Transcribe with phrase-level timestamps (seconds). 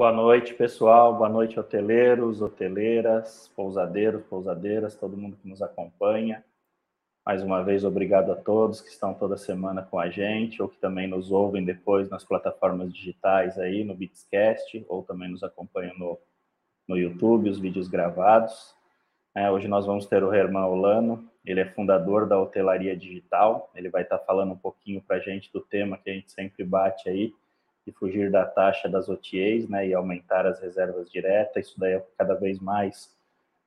[0.00, 1.14] Boa noite, pessoal.
[1.14, 6.42] Boa noite, hoteleiros, hoteleiras, pousadeiros, pousadeiras, todo mundo que nos acompanha.
[7.22, 10.78] Mais uma vez, obrigado a todos que estão toda semana com a gente ou que
[10.78, 16.18] também nos ouvem depois nas plataformas digitais aí, no Bitscast, ou também nos acompanham no,
[16.88, 18.74] no YouTube, os vídeos gravados.
[19.34, 23.90] É, hoje nós vamos ter o Herman Olano, ele é fundador da Hotelaria Digital, ele
[23.90, 27.06] vai estar falando um pouquinho para a gente do tema que a gente sempre bate
[27.06, 27.34] aí,
[27.92, 32.34] fugir da taxa das OTAs, né, e aumentar as reservas diretas, isso daí é cada
[32.34, 33.14] vez mais,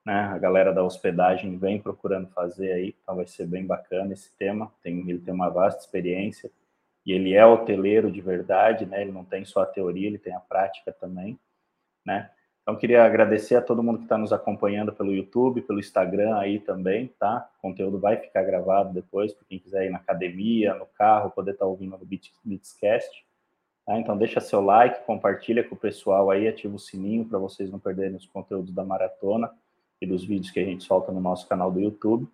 [0.05, 4.31] né, a galera da hospedagem vem procurando fazer aí, então vai ser bem bacana esse
[4.37, 6.51] tema, tem, ele tem uma vasta experiência,
[7.05, 10.33] e ele é hoteleiro de verdade, né, ele não tem só a teoria, ele tem
[10.33, 11.39] a prática também,
[12.05, 12.29] né,
[12.63, 16.61] então, queria agradecer a todo mundo que está nos acompanhando pelo YouTube, pelo Instagram aí
[16.61, 17.49] também, tá?
[17.59, 21.51] O conteúdo vai ficar gravado depois, para quem quiser ir na academia, no carro, poder
[21.51, 22.05] estar tá ouvindo no
[22.45, 23.25] Beatscast.
[23.85, 23.97] Tá?
[23.97, 27.79] Então, deixa seu like, compartilha com o pessoal aí, ativa o sininho para vocês não
[27.79, 29.51] perderem os conteúdos da maratona
[30.01, 32.27] e dos vídeos que a gente solta no nosso canal do YouTube.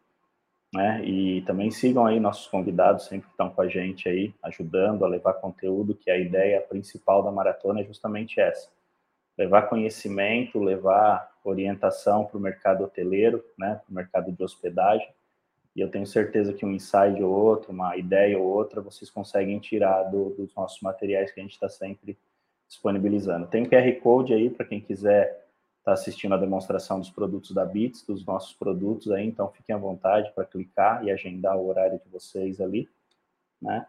[0.74, 1.04] Né?
[1.04, 5.08] E também sigam aí nossos convidados, sempre que estão com a gente aí, ajudando a
[5.08, 8.70] levar conteúdo, que a ideia principal da maratona é justamente essa
[9.40, 15.08] levar conhecimento, levar orientação para o mercado hoteleiro, né, para o mercado de hospedagem.
[15.76, 19.60] E eu tenho certeza que um insight ou outro, uma ideia ou outra, vocês conseguem
[19.60, 22.18] tirar do, dos nossos materiais que a gente está sempre
[22.68, 23.48] disponibilizando.
[23.48, 25.48] Tem QR Code aí para quem quiser
[25.80, 29.76] estar tá assistindo a demonstração dos produtos da Bits, dos nossos produtos aí, então fiquem
[29.76, 32.90] à vontade para clicar e agendar o horário de vocês ali,
[33.62, 33.88] né?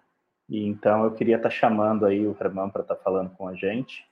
[0.48, 3.47] E então eu queria estar tá chamando aí o Herman para estar tá falando com
[3.47, 4.08] a gente.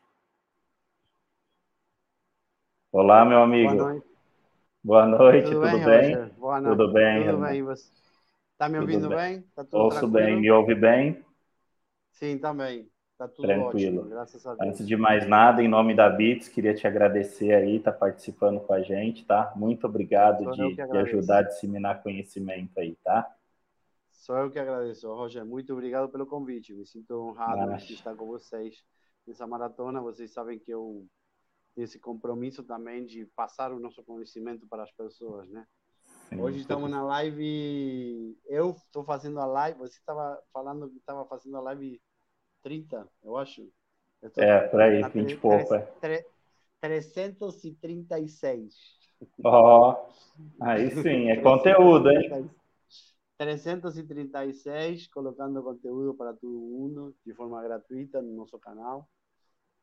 [2.92, 3.74] Olá, meu amigo.
[3.74, 4.07] Boa noite.
[4.82, 6.16] Boa noite, tudo, tudo bem?
[6.16, 6.30] bem?
[6.38, 6.78] Boa noite.
[6.78, 7.90] Tudo bem, Tudo bem, você
[8.52, 9.16] está me ouvindo bem?
[9.16, 9.42] bem?
[9.54, 10.12] Tá tudo Ouço tranquilo?
[10.12, 11.24] bem, me ouve bem?
[12.12, 12.88] Sim, também.
[13.16, 14.00] Tá tudo Tranquilo.
[14.00, 14.68] ótimo, graças a Deus.
[14.68, 18.72] Antes de mais nada, em nome da Bits, queria te agradecer aí, tá participando com
[18.72, 19.52] a gente, tá?
[19.56, 23.28] Muito obrigado de, de, ajudar a disseminar conhecimento aí, tá?
[24.10, 25.44] Sou eu que agradeço, Roger.
[25.44, 26.72] Muito obrigado pelo convite.
[26.72, 28.84] Me sinto honrado de estar com vocês
[29.26, 30.00] nessa maratona.
[30.00, 31.04] Vocês sabem que eu
[31.82, 35.66] esse compromisso também de passar o nosso conhecimento para as pessoas, né?
[36.28, 41.24] Sim, Hoje estamos na live, eu estou fazendo a live, você estava falando que estava
[41.24, 42.00] fazendo a live
[42.62, 43.66] 30, eu acho.
[44.20, 45.74] Eu é, por aí, 20 e pouco.
[45.74, 46.24] É.
[46.80, 48.74] 336.
[49.42, 49.96] Ó, oh,
[50.60, 52.50] aí sim, é conteúdo, hein?
[53.38, 59.08] 336, colocando conteúdo para todo mundo de forma gratuita no nosso canal.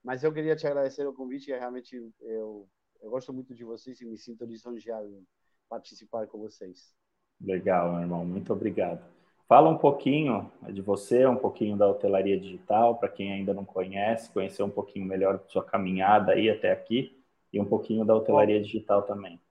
[0.05, 2.69] Mas eu queria te agradecer o convite, realmente eu,
[3.01, 5.25] eu gosto muito de vocês e me sinto lisonjeado em
[5.67, 6.93] participar com vocês.
[7.41, 9.03] Legal, meu irmão, muito obrigado.
[9.47, 14.29] Fala um pouquinho de você, um pouquinho da hotelaria digital, para quem ainda não conhece,
[14.29, 17.19] conhecer um pouquinho melhor sua caminhada aí até aqui
[17.51, 19.41] e um pouquinho da hotelaria Bom, digital também.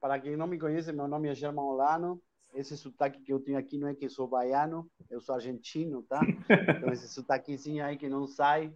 [0.00, 2.20] Para quem não me conhece, meu nome é Germán Olano.
[2.52, 6.20] Esse sotaque que eu tenho aqui não é que sou baiano, eu sou argentino, tá?
[6.82, 8.74] Então esse sotaquezinho aí que não sai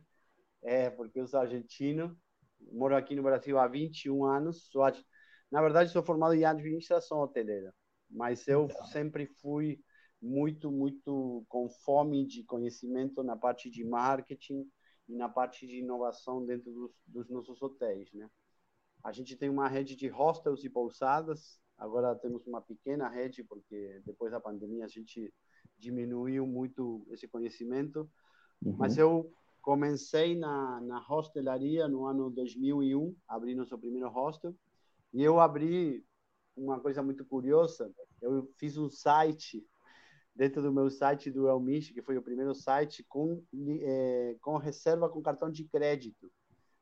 [0.62, 2.17] é, porque eu sou argentino,
[2.73, 4.69] moro aqui no Brasil há 21 anos.
[4.70, 4.82] Sou,
[5.50, 7.75] na verdade, sou formado em administração hoteleira,
[8.09, 8.87] mas eu então.
[8.87, 9.81] sempre fui
[10.20, 14.64] muito, muito com fome de conhecimento na parte de marketing
[15.09, 18.31] e na parte de inovação dentro dos, dos nossos hotéis, né?
[19.03, 21.61] A gente tem uma rede de hostels e pousadas.
[21.76, 25.35] Agora temos uma pequena rede porque depois da pandemia a gente
[25.76, 28.08] diminuiu muito esse conhecimento.
[28.65, 28.76] Uhum.
[28.79, 29.32] Mas eu
[29.62, 34.55] comecei na, na hostelaria no ano 2001, abri nosso primeiro hostel,
[35.14, 36.05] e eu abri
[36.56, 39.64] uma coisa muito curiosa, eu fiz um site
[40.35, 43.43] dentro do meu site do Elmish, que foi o primeiro site com
[43.81, 46.31] é, com reserva com cartão de crédito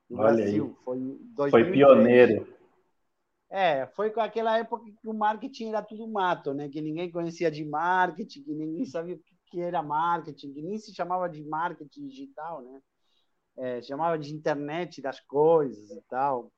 [0.09, 0.67] no Olha Brasil.
[0.67, 0.85] Aí.
[0.85, 2.47] Foi, foi pioneiro.
[3.49, 6.69] É, foi com aquela época que o marketing era tudo mato, né?
[6.69, 10.79] Que ninguém conhecia de marketing, que ninguém sabia o que que era marketing, que nem
[10.79, 12.82] se chamava de marketing digital, né?
[13.56, 16.52] É, chamava de internet das coisas e tal.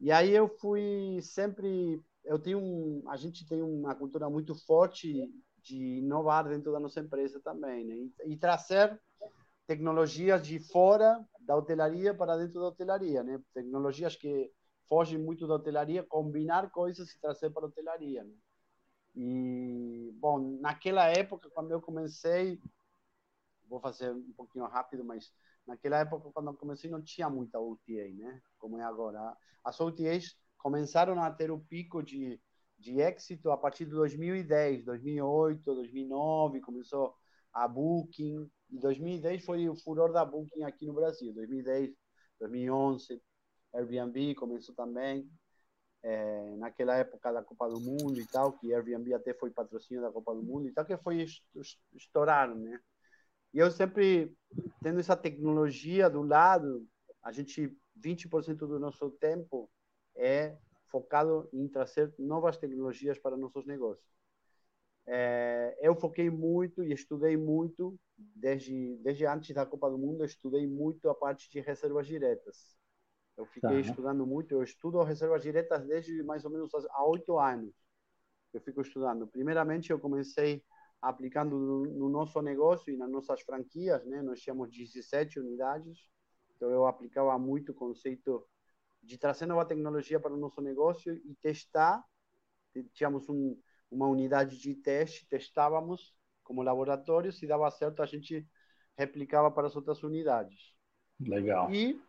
[0.00, 5.30] E aí eu fui sempre, eu tenho um, a gente tem uma cultura muito forte
[5.62, 7.94] de inovar dentro da nossa empresa também, né?
[8.26, 9.00] E, e trazer
[9.66, 13.40] tecnologias de fora da hotelaria para dentro da hotelaria, né?
[13.54, 14.50] Tecnologias que
[14.88, 18.34] fogem muito da hotelaria, combinar coisas e trazer para a hotelaria, né?
[19.20, 22.60] E, bom, naquela época, quando eu comecei,
[23.68, 25.32] vou fazer um pouquinho rápido, mas
[25.66, 28.40] naquela época, quando eu comecei, não tinha muita OTA, né?
[28.58, 29.36] Como é agora.
[29.64, 32.40] As OTAs começaram a ter o pico de,
[32.78, 37.12] de êxito a partir de 2010, 2008, 2009, começou
[37.52, 38.48] a Booking.
[38.70, 41.34] E 2010 foi o furor da Booking aqui no Brasil.
[41.34, 41.92] 2010
[42.38, 43.20] 2011,
[43.74, 45.28] Airbnb começou também,
[46.08, 50.10] é, naquela época da Copa do Mundo e tal, que Airbnb até foi patrocínio da
[50.10, 51.26] Copa do Mundo e tal, que foi
[51.94, 52.80] estourar, né?
[53.52, 54.34] E eu sempre
[54.82, 56.86] tendo essa tecnologia do lado,
[57.22, 59.70] a gente 20% do nosso tempo
[60.16, 60.56] é
[60.86, 64.08] focado em trazer novas tecnologias para nossos negócios.
[65.06, 70.66] É, eu foquei muito e estudei muito desde desde antes da Copa do Mundo, estudei
[70.66, 72.78] muito a parte de reservas diretas.
[73.38, 73.80] Eu fiquei tá.
[73.80, 77.72] estudando muito, eu estudo reservas diretas desde mais ou menos há oito anos.
[78.52, 79.28] Eu fico estudando.
[79.28, 80.64] Primeiramente, eu comecei
[81.00, 84.20] aplicando no nosso negócio e nas nossas franquias, né?
[84.22, 86.10] Nós tínhamos 17 unidades,
[86.56, 88.44] então eu aplicava muito o conceito
[89.00, 92.04] de trazer nova tecnologia para o nosso negócio e testar.
[92.92, 93.56] Tínhamos um,
[93.88, 96.12] uma unidade de teste, testávamos
[96.42, 98.44] como laboratório, se dava certo a gente
[98.96, 100.74] replicava para as outras unidades.
[101.20, 101.72] Legal.
[101.72, 102.00] E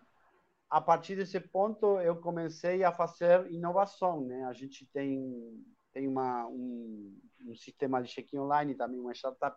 [0.69, 4.43] a partir desse ponto eu comecei a fazer inovação, né?
[4.45, 9.55] A gente tem tem uma um, um sistema de check-in online, também uma startup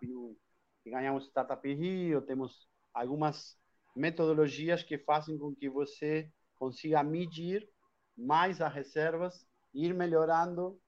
[0.83, 3.59] que ganhamos startup Rio, temos algumas
[3.95, 7.69] metodologias que fazem com que você consiga medir
[8.17, 10.81] mais as reservas, ir melhorando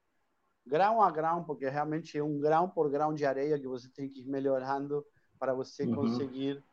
[0.67, 4.09] grão a grão, porque realmente é um grão por grão de areia que você tem
[4.09, 5.05] que ir melhorando
[5.39, 5.95] para você uhum.
[5.95, 6.65] conseguir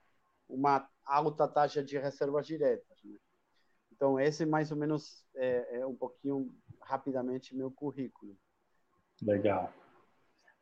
[0.47, 2.90] uma alta taxa de reservas diretas.
[4.01, 6.51] Então, esse mais ou menos é, é um pouquinho
[6.81, 8.35] rapidamente meu currículo.
[9.21, 9.71] Legal.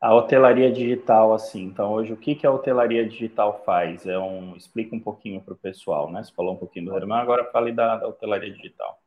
[0.01, 4.05] A hotelaria digital, assim, então hoje o que, que a hotelaria digital faz?
[4.05, 6.21] É um, explica um pouquinho para o pessoal, né?
[6.21, 9.01] Você falou um pouquinho do Herman, agora fale da, da hotelaria digital.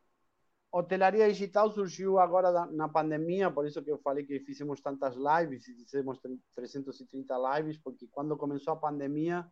[0.72, 5.66] Hotelaria digital surgiu agora na pandemia, por isso que eu falei que fizemos tantas lives,
[5.66, 6.18] fizemos
[6.54, 9.46] 330 lives, porque quando começou a pandemia,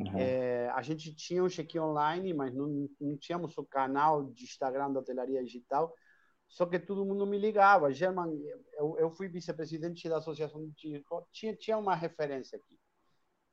[0.00, 0.18] Uhum.
[0.18, 4.92] É, a gente tinha um check-in online, mas não, não tínhamos o canal de Instagram
[4.92, 5.94] da hotelaria digital.
[6.48, 7.92] Só que todo mundo me ligava.
[7.92, 8.32] German,
[8.72, 12.78] eu, eu fui vice-presidente da associação de tinha tinha uma referência aqui.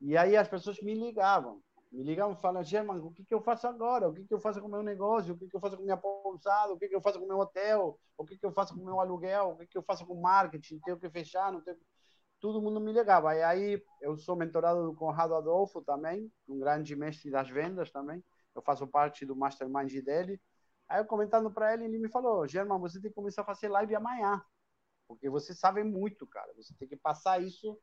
[0.00, 1.60] E aí as pessoas me ligavam,
[1.92, 4.08] me ligavam e falavam, German, o que, que eu faço agora?
[4.08, 5.34] O que, que eu faço com o meu negócio?
[5.34, 6.72] O que, que eu faço com minha pousada?
[6.72, 7.98] O que, que eu faço com o meu hotel?
[8.16, 9.50] O que, que eu faço com o meu aluguel?
[9.50, 10.80] O que, que eu faço com o marketing?
[10.80, 11.52] Tenho que fechar?
[11.52, 11.76] Não tenho
[12.40, 13.34] todo mundo me ligava.
[13.34, 18.22] E aí eu sou mentorado do Conrado Adolfo também, um grande mestre das vendas também.
[18.54, 20.40] Eu faço parte do mastermind dele.
[20.88, 23.68] Aí eu comentando para ele, ele me falou: German, você tem que começar a fazer
[23.68, 24.42] live amanhã,
[25.06, 26.52] porque você sabe muito, cara.
[26.56, 27.78] Você tem que passar isso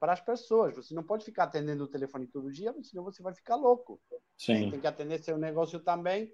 [0.00, 0.74] para as pessoas.
[0.76, 4.00] Você não pode ficar atendendo o telefone todo dia, senão você vai ficar louco.
[4.36, 4.64] Sim.
[4.64, 6.32] Você tem que atender seu negócio também.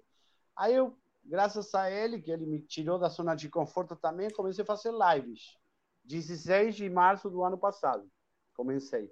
[0.55, 4.63] Aí eu, graças a ele, que ele me tirou da zona de conforto também, comecei
[4.63, 5.57] a fazer lives.
[6.05, 8.07] 16 de março do ano passado.
[8.55, 9.11] Comecei.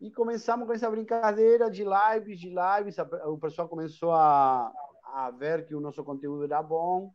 [0.00, 2.96] E começamos com essa brincadeira de lives, de lives.
[3.26, 4.72] O pessoal começou a,
[5.04, 7.12] a ver que o nosso conteúdo era bom.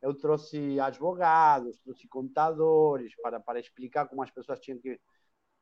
[0.00, 5.00] Eu trouxe advogados, trouxe contadores para, para explicar como as pessoas tinham que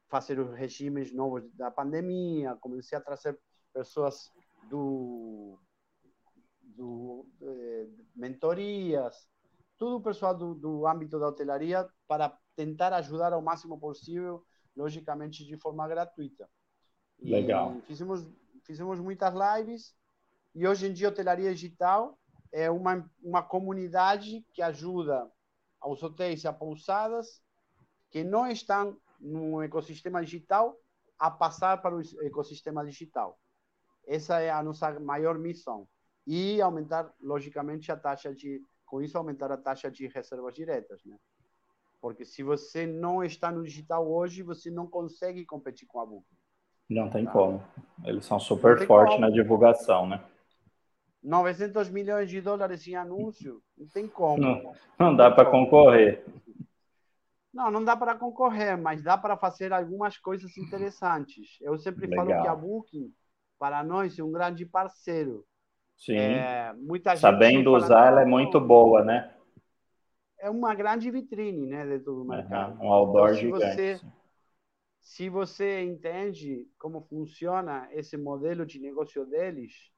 [0.08, 2.56] fazer os regimes novos da pandemia.
[2.56, 3.38] Comecei a trazer
[3.72, 4.30] pessoas
[4.68, 5.58] do,
[6.60, 9.26] do de, mentorias,
[9.78, 14.44] tudo o pessoal do, do âmbito da hotelaria para tentar ajudar ao máximo possível,
[14.74, 16.48] logicamente de forma gratuita.
[17.20, 17.76] Legal.
[17.76, 18.26] E fizemos,
[18.64, 19.94] fizemos muitas lives
[20.54, 22.18] e hoje em dia a hotelaria digital
[22.50, 25.30] é uma, uma comunidade que ajuda
[25.80, 27.42] aos hotéis e a pousadas
[28.10, 30.76] que não estão no ecossistema digital
[31.18, 33.38] a passar para o ecossistema digital.
[34.06, 35.88] Essa é a nossa maior missão.
[36.26, 41.16] E aumentar, logicamente, a taxa de, com isso, aumentar a taxa de reservas diretas, né?
[42.00, 46.36] Porque se você não está no digital hoje, você não consegue competir com a Booking.
[46.88, 47.32] Não tem tá?
[47.32, 47.62] como.
[48.04, 50.22] Eles são super fortes na divulgação, né?
[51.22, 54.40] 900 milhões de dólares em anúncio, não tem como.
[54.40, 56.24] Não, não dá para concorrer.
[57.52, 61.58] Não, não dá para concorrer, mas dá para fazer algumas coisas interessantes.
[61.60, 62.26] Eu sempre Legal.
[62.26, 63.12] falo que a Booking,
[63.58, 65.44] para nós, é um grande parceiro.
[65.96, 66.16] Sim.
[66.16, 69.34] É, muita Sabendo usar, ela é muito boa, né?
[70.46, 72.78] É uma grande vitrine né, dentro do mercado.
[72.78, 73.76] Uhum, um outdoor então, se gigante.
[73.76, 74.00] Você,
[75.00, 79.90] se você entende como funciona esse modelo de negócio deles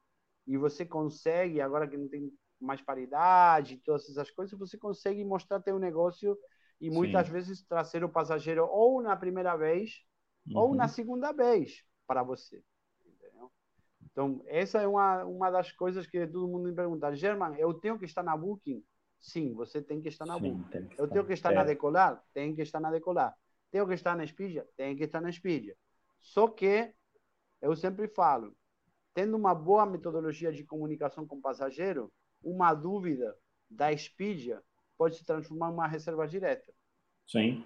[0.47, 5.61] e você consegue, agora que não tem mais paridade, todas essas coisas, você consegue mostrar
[5.61, 6.35] teu negócio
[6.81, 7.33] e muitas Sim.
[7.33, 10.03] vezes trazer o passageiro ou na primeira vez
[10.49, 10.57] uhum.
[10.57, 12.63] ou na segunda vez para você.
[13.05, 13.51] Entendeu?
[14.11, 17.15] Então, essa é uma, uma das coisas que todo mundo me pergunta.
[17.15, 18.83] German, eu tenho que estar na Booking?
[19.19, 20.63] Sim, você tem que estar na Sim,
[20.97, 21.55] Eu tenho que estar é.
[21.55, 22.23] na Decolar?
[22.33, 23.35] Tem que estar na Decolar.
[23.69, 24.65] Tenho que estar na Expedia?
[24.77, 25.75] Tem que estar na Expedia.
[26.21, 26.91] Só que,
[27.61, 28.55] eu sempre falo,
[29.13, 32.11] tendo uma boa metodologia de comunicação com o passageiro,
[32.41, 33.35] uma dúvida
[33.69, 34.61] da Expedia
[34.97, 36.71] pode se transformar em uma reserva direta.
[37.27, 37.63] Sim.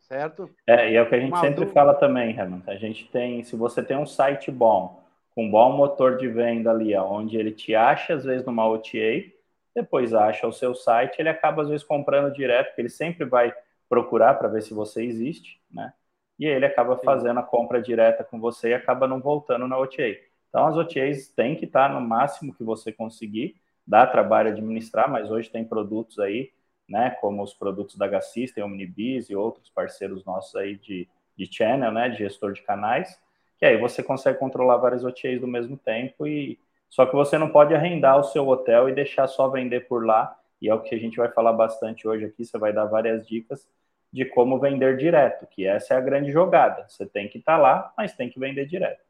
[0.00, 0.50] Certo?
[0.66, 1.72] É, e é o que a gente uma sempre dúvida...
[1.72, 2.62] fala também, Renan.
[2.66, 5.02] A gente tem, se você tem um site bom,
[5.34, 9.32] com um bom motor de venda ali, onde ele te acha, às vezes, numa OTA,
[9.74, 13.52] depois acha o seu site, ele acaba, às vezes, comprando direto, porque ele sempre vai
[13.88, 15.92] procurar para ver se você existe, né?
[16.38, 20.16] E ele acaba fazendo a compra direta com você e acaba não voltando na OTA.
[20.48, 25.30] Então, as OTAs têm que estar no máximo que você conseguir, dá trabalho administrar, mas
[25.30, 26.52] hoje tem produtos aí,
[26.88, 31.90] né, como os produtos da Gassista, Omnibis e outros parceiros nossos aí de, de channel,
[31.92, 33.20] né, de gestor de canais,
[33.58, 36.58] que aí você consegue controlar várias OTAs do mesmo tempo e
[36.94, 40.40] só que você não pode arrendar o seu hotel e deixar só vender por lá,
[40.62, 43.26] e é o que a gente vai falar bastante hoje aqui, você vai dar várias
[43.26, 43.68] dicas
[44.12, 46.86] de como vender direto, que essa é a grande jogada.
[46.88, 49.04] Você tem que estar tá lá, mas tem que vender direto.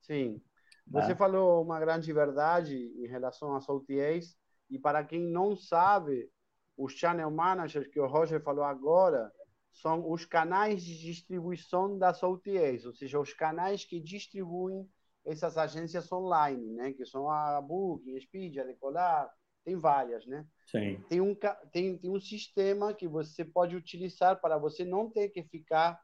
[0.00, 0.42] Sim.
[0.88, 1.14] Você né?
[1.14, 4.36] falou uma grande verdade em relação às OTAs,
[4.68, 6.28] e para quem não sabe,
[6.76, 9.30] os channel managers que o Roger falou agora
[9.70, 14.84] são os canais de distribuição das OTAs, ou seja, os canais que distribuem
[15.24, 16.92] essas agências online, né?
[16.92, 19.30] Que são a Booking, Expedia, Decolar,
[19.64, 20.46] tem várias, né?
[20.66, 21.02] Sim.
[21.08, 21.34] Tem um,
[21.72, 26.00] tem, tem um sistema que você pode utilizar para você não ter que ficar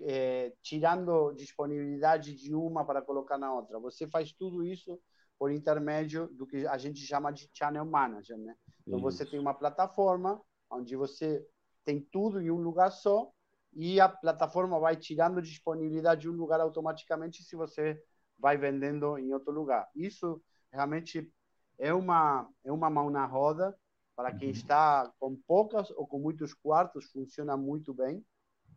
[0.00, 3.78] é, tirando disponibilidade de uma para colocar na outra.
[3.78, 4.98] Você faz tudo isso
[5.38, 8.54] por intermédio do que a gente chama de Channel Manager, né?
[8.86, 9.10] Então isso.
[9.10, 11.44] você tem uma plataforma onde você
[11.84, 13.30] tem tudo em um lugar só
[13.74, 18.00] e a plataforma vai tirando disponibilidade de um lugar automaticamente se você
[18.42, 19.88] vai vendendo em outro lugar.
[19.94, 21.32] Isso realmente
[21.78, 23.74] é uma é uma mão na roda
[24.16, 24.54] para quem uhum.
[24.54, 28.26] está com poucas ou com muitos quartos funciona muito bem.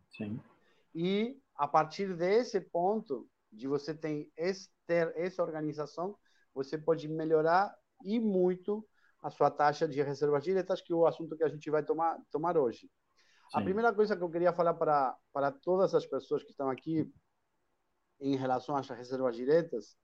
[0.08, 0.40] Sim.
[0.94, 4.30] E a partir desse ponto de você ter,
[4.86, 6.16] ter essa organização,
[6.54, 8.86] você pode melhorar e muito
[9.20, 12.18] a sua taxa de reservas diretas, que é o assunto que a gente vai tomar,
[12.30, 12.90] tomar hoje.
[13.50, 13.58] Sim.
[13.58, 17.12] A primeira coisa que eu queria falar para, para todas as pessoas que estão aqui
[18.20, 19.96] em relação às reservas diretas,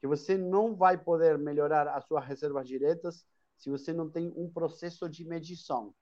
[0.00, 4.50] que você não vai poder melhorar as suas reservas diretas se você não tem um
[4.50, 5.94] processo de medição.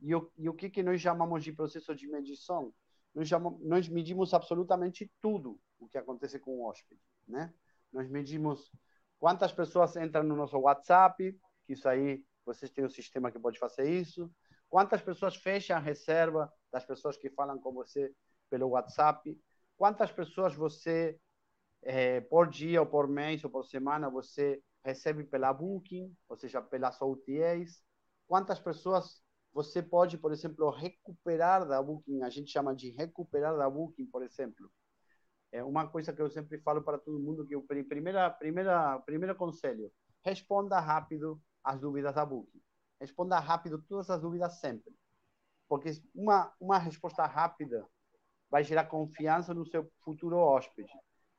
[0.00, 2.72] E o, e o que, que nós chamamos de processo de medição?
[3.14, 7.52] nós, chamamos, nós medimos absolutamente tudo o que acontece com o hóspede, né?
[7.92, 8.70] Nós medimos
[9.18, 13.58] quantas pessoas entram no nosso WhatsApp, que isso aí vocês têm um sistema que pode
[13.58, 14.30] fazer isso.
[14.68, 18.12] Quantas pessoas fecham a reserva das pessoas que falam com você
[18.48, 19.38] pelo WhatsApp?
[19.82, 21.18] Quantas pessoas você,
[21.82, 26.62] é, por dia, ou por mês, ou por semana, você recebe pela Booking, ou seja,
[26.62, 27.82] pelas OTAs?
[28.28, 29.20] Quantas pessoas
[29.52, 34.22] você pode, por exemplo, recuperar da Booking, a gente chama de recuperar da Booking, por
[34.22, 34.70] exemplo.
[35.50, 39.34] É uma coisa que eu sempre falo para todo mundo que o primeira primeira primeiro
[39.34, 39.90] conselho,
[40.24, 42.62] responda rápido as dúvidas da Booking.
[43.00, 44.94] Responda rápido todas as dúvidas sempre.
[45.68, 47.84] Porque uma uma resposta rápida
[48.52, 50.92] vai gerar confiança no seu futuro hóspede.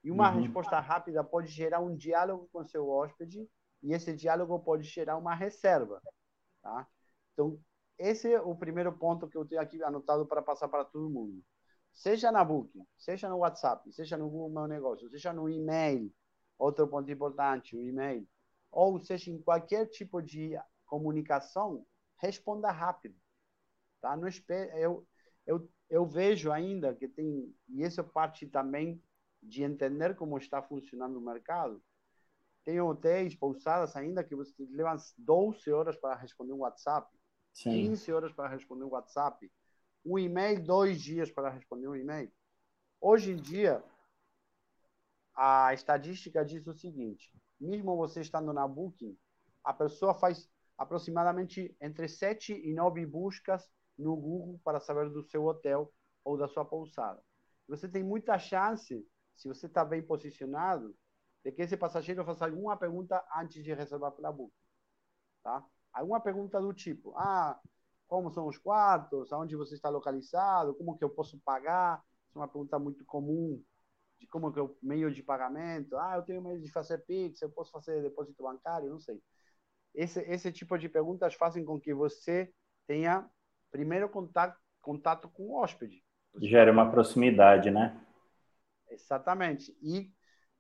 [0.04, 0.42] E uma uhum.
[0.42, 3.48] resposta rápida pode gerar um diálogo com seu hóspede
[3.84, 6.02] e esse diálogo pode gerar uma reserva,
[6.64, 6.88] tá?
[7.32, 7.60] Então,
[8.00, 11.44] esse é o primeiro ponto que eu tenho aqui anotado para passar para todo mundo.
[11.94, 16.12] Seja na Booking, seja no WhatsApp, seja no Google Meu Negócio, seja no e-mail,
[16.58, 18.28] outro ponto importante, o e-mail,
[18.72, 21.86] ou seja em qualquer tipo de comunicação,
[22.18, 23.16] responda rápido.
[24.02, 24.18] Tá?
[24.18, 25.08] Não espere, eu,
[25.46, 29.00] eu, eu vejo ainda que tem, e essa parte também
[29.44, 31.80] de entender como está funcionando o mercado,
[32.64, 37.16] tem hotéis, pousadas ainda que você leva 12 horas para responder um WhatsApp.
[37.54, 37.90] Sim.
[37.90, 39.52] 15 horas para responder um WhatsApp,
[40.04, 42.32] um e-mail, dois dias para responder um e-mail.
[43.00, 43.84] Hoje em dia,
[45.36, 49.16] a estatística diz o seguinte: mesmo você estando na Booking,
[49.64, 55.46] a pessoa faz aproximadamente entre 7 e 9 buscas no Google para saber do seu
[55.46, 55.92] hotel
[56.24, 57.22] ou da sua pousada.
[57.68, 60.96] Você tem muita chance, se você está bem posicionado,
[61.44, 64.54] de que esse passageiro faça alguma pergunta antes de reservar pela Booking.
[65.44, 65.66] Tá?
[65.94, 67.60] alguma pergunta do tipo, ah,
[68.08, 72.04] como são os quartos, aonde você está localizado, como que eu posso pagar?
[72.28, 73.64] Isso é uma pergunta muito comum
[74.20, 75.96] de como que é o meio de pagamento.
[75.98, 79.22] Ah, eu tenho meio de fazer Pix, eu posso fazer depósito bancário, não sei.
[79.94, 82.52] Esse, esse tipo de perguntas fazem com que você
[82.88, 83.30] tenha
[83.74, 86.04] primeiro contato, contato com o hóspede.
[86.40, 88.00] Gera uma proximidade, né?
[88.88, 89.76] Exatamente.
[89.82, 90.14] E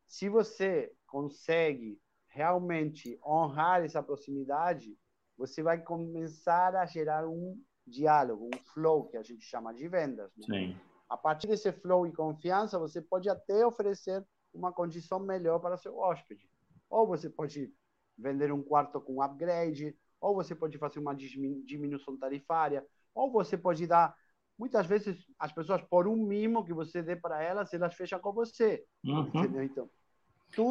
[0.07, 4.97] se você consegue realmente honrar essa proximidade,
[5.37, 7.55] você vai começar a gerar um
[7.85, 10.31] diálogo, um flow que a gente chama de vendas.
[10.35, 10.45] Né?
[10.45, 10.77] Sim.
[11.07, 15.97] A partir desse flow e confiança, você pode até oferecer uma condição melhor para seu
[15.97, 16.49] hóspede.
[16.89, 17.71] ou você pode
[18.17, 23.85] vender um quarto com upgrade, ou você pode fazer uma diminuição tarifária, ou você pode
[23.87, 24.15] dar.
[24.57, 28.31] Muitas vezes as pessoas, por um mimo que você dê para elas, elas fecham com
[28.31, 28.83] você.
[29.03, 29.27] Uhum.
[29.27, 29.63] Entendeu?
[29.63, 29.89] Então,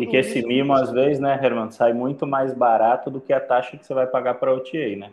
[0.01, 3.45] e que esse mimo, às vezes, né, Herman, sai muito mais barato do que a
[3.45, 5.13] taxa que você vai pagar para a OTA, né?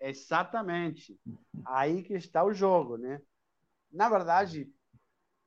[0.00, 1.18] Exatamente.
[1.64, 3.20] Aí que está o jogo, né?
[3.90, 4.70] Na verdade,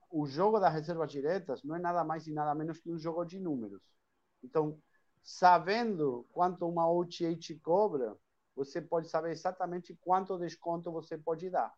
[0.09, 3.23] o jogo das reservas diretas não é nada mais e nada menos que um jogo
[3.23, 3.81] de números.
[4.43, 4.77] Então,
[5.23, 8.15] sabendo quanto uma OTA te cobra,
[8.57, 11.71] você pode saber exatamente quanto desconto você pode dar,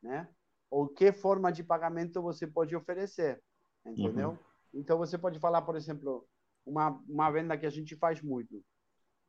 [0.00, 0.28] né?
[0.70, 3.42] Ou que forma de pagamento você pode oferecer,
[3.84, 4.30] entendeu?
[4.30, 4.38] Uhum.
[4.74, 6.26] Então, você pode falar, por exemplo,
[6.64, 8.64] uma, uma venda que a gente faz muito.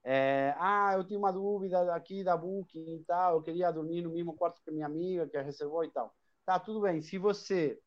[0.03, 4.11] É, ah, eu tinha uma dúvida aqui da Booking e tal, eu queria dormir no
[4.11, 6.15] mesmo quarto que minha amiga, que reservou e tal.
[6.45, 7.01] Tá, tudo bem.
[7.01, 7.79] Se você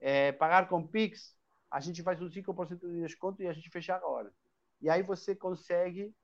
[0.00, 1.36] é, pagar com Pix,
[1.70, 4.32] a gente faz um 5% de desconto e a gente fecha agora.
[4.80, 6.14] E aí você consegue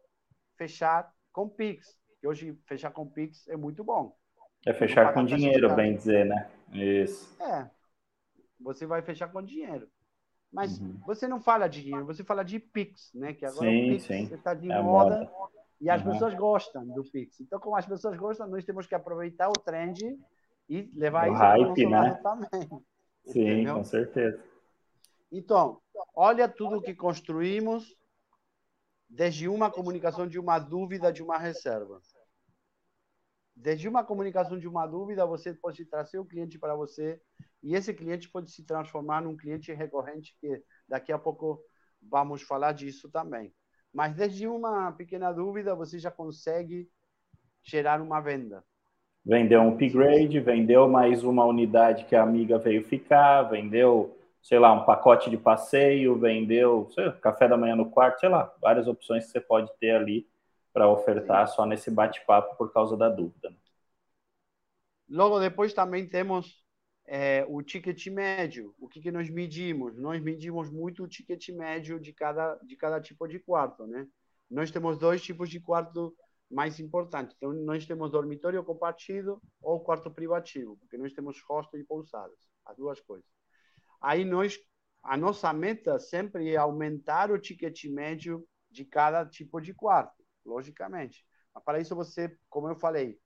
[0.57, 1.97] fechar com Pix.
[2.21, 4.17] Que hoje fechar com Pix é muito bom.
[4.67, 6.51] É fechar com dinheiro, bem dizer, né?
[6.73, 7.41] Isso.
[7.41, 7.71] É.
[8.61, 9.89] Você vai fechar com dinheiro.
[10.53, 10.99] Mas uhum.
[11.07, 13.35] você não fala de dinheiro, você fala de Pix, né?
[13.35, 16.11] Que agora sim, o Pix está de é moda, moda, e as uhum.
[16.11, 17.41] pessoas gostam do Pix.
[17.41, 20.19] Então, como as pessoas gostam, nós temos que aproveitar o trend
[20.69, 22.15] e levar o isso hype, né?
[22.21, 22.69] também.
[23.27, 23.77] Sim, entendeu?
[23.77, 24.43] com certeza.
[25.31, 25.81] Então,
[26.17, 27.97] olha tudo que construímos
[29.09, 32.01] desde uma comunicação de uma dúvida, de uma reserva.
[33.57, 37.21] Desde uma comunicação de uma dúvida, você pode trazer o cliente para você
[37.63, 41.61] e esse cliente pode se transformar num cliente recorrente, que daqui a pouco
[42.01, 43.53] vamos falar disso também.
[43.93, 46.89] Mas desde uma pequena dúvida, você já consegue
[47.63, 48.63] gerar uma venda.
[49.25, 54.73] Vendeu um upgrade, vendeu mais uma unidade que a amiga veio ficar, vendeu, sei lá,
[54.73, 59.27] um pacote de passeio, vendeu sei, café da manhã no quarto, sei lá, várias opções
[59.27, 60.29] que você pode ter ali
[60.73, 63.53] para ofertar só nesse bate-papo por causa da dúvida.
[65.09, 66.63] Logo depois também temos
[67.07, 68.75] é, o ticket médio.
[68.79, 69.97] O que, que nós medimos?
[69.97, 74.07] Nós medimos muito o ticket médio de cada, de cada tipo de quarto, né?
[74.51, 76.15] Nós temos dois tipos de quarto
[76.51, 77.35] mais importantes.
[77.37, 82.77] Então, nós temos dormitório compartido ou quarto privativo, porque nós temos hostel e pousadas, as
[82.77, 83.38] duas coisas.
[84.01, 84.59] Aí nós,
[85.03, 91.25] a nossa meta sempre é aumentar o ticket médio de cada tipo de quarto, logicamente.
[91.55, 93.19] Mas para isso você, como eu falei,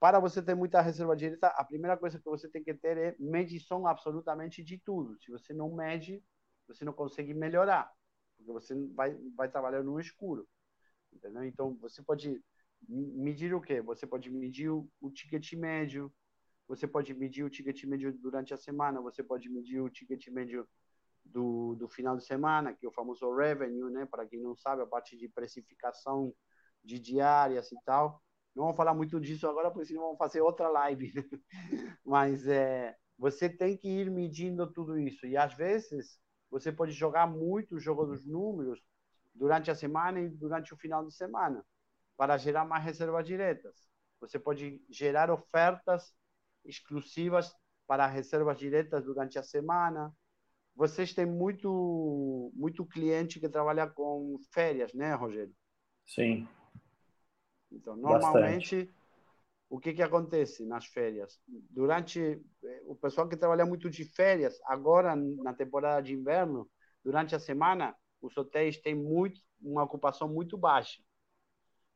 [0.00, 3.16] para você ter muita reserva direta, a primeira coisa que você tem que ter é
[3.18, 5.16] medição absolutamente de tudo.
[5.22, 6.22] Se você não mede,
[6.68, 7.90] você não consegue melhorar,
[8.36, 10.46] porque você vai, vai trabalhar no escuro.
[11.12, 11.44] Entendeu?
[11.44, 12.42] Então, você pode
[12.88, 13.80] medir o quê?
[13.80, 16.12] Você pode medir o, o ticket médio,
[16.66, 20.66] você pode medir o ticket médio durante a semana, você pode medir o ticket médio
[21.24, 24.06] do, do final de semana, que é o famoso revenue, né?
[24.06, 26.34] Para quem não sabe, a parte de precificação
[26.82, 28.22] de diárias e tal.
[28.54, 31.12] Não vamos falar muito disso agora, porque senão vamos fazer outra live.
[31.14, 31.22] Né?
[32.04, 35.26] Mas é, você tem que ir medindo tudo isso.
[35.26, 36.18] E às vezes
[36.50, 38.80] você pode jogar muito o jogo dos números
[39.34, 41.64] durante a semana e durante o final de semana
[42.16, 43.88] para gerar mais reservas diretas.
[44.20, 46.14] Você pode gerar ofertas
[46.64, 47.54] exclusivas
[47.86, 50.12] para reservas diretas durante a semana.
[50.74, 55.54] Vocês têm muito muito cliente que trabalha com férias, né, Rogério?
[56.06, 56.48] Sim.
[57.70, 58.94] Então, normalmente, Bastante.
[59.68, 61.40] o que, que acontece nas férias?
[61.46, 62.20] Durante.
[62.20, 66.68] Eh, o pessoal que trabalha muito de férias, agora na temporada de inverno,
[67.02, 71.02] durante a semana, os hotéis têm muito, uma ocupação muito baixa.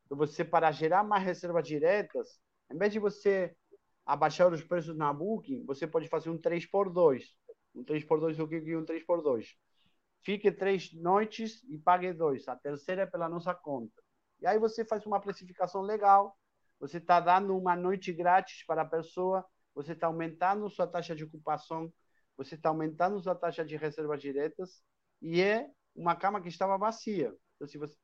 [0.05, 3.55] Então, você, para gerar mais reservas diretas, em vez de você
[4.09, 7.25] abaixar os preços na Booking, você pode fazer um 3x2.
[7.75, 9.49] Um 3x2, o que é um 3x2?
[10.23, 12.49] Fique três noites e pague dois.
[12.49, 14.03] A terceira é pela nossa conta.
[14.41, 16.35] E aí você faz uma precificação legal,
[16.81, 19.45] você está dando uma noite grátis para a pessoa,
[19.75, 21.93] você está aumentando sua taxa de ocupação,
[22.35, 24.83] você está aumentando sua taxa de reservas diretas,
[25.21, 27.35] e é uma cama que estava vazia.
[27.57, 27.95] Então, se você...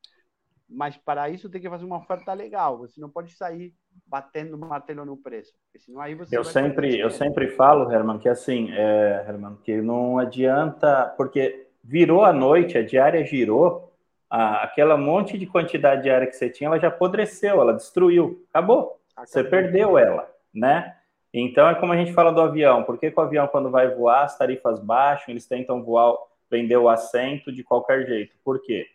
[0.69, 3.75] Mas para isso tem que fazer uma oferta legal, você não pode sair
[4.07, 8.29] batendo martelo no preço, porque senão aí você eu sempre eu sempre falo Herman que
[8.29, 13.95] assim é, Herman que não adianta porque virou a noite a diária girou
[14.35, 18.45] a, aquela monte de quantidade de área que você tinha, ela já apodreceu, ela destruiu,
[18.51, 18.99] acabou.
[19.13, 19.27] acabou.
[19.27, 20.97] Você perdeu ela, né?
[21.33, 22.83] Então é como a gente fala do avião.
[22.83, 26.17] Por que, que o avião, quando vai voar, as tarifas baixam, eles tentam voar,
[26.51, 28.37] vender o assento de qualquer jeito?
[28.45, 28.87] Por quê?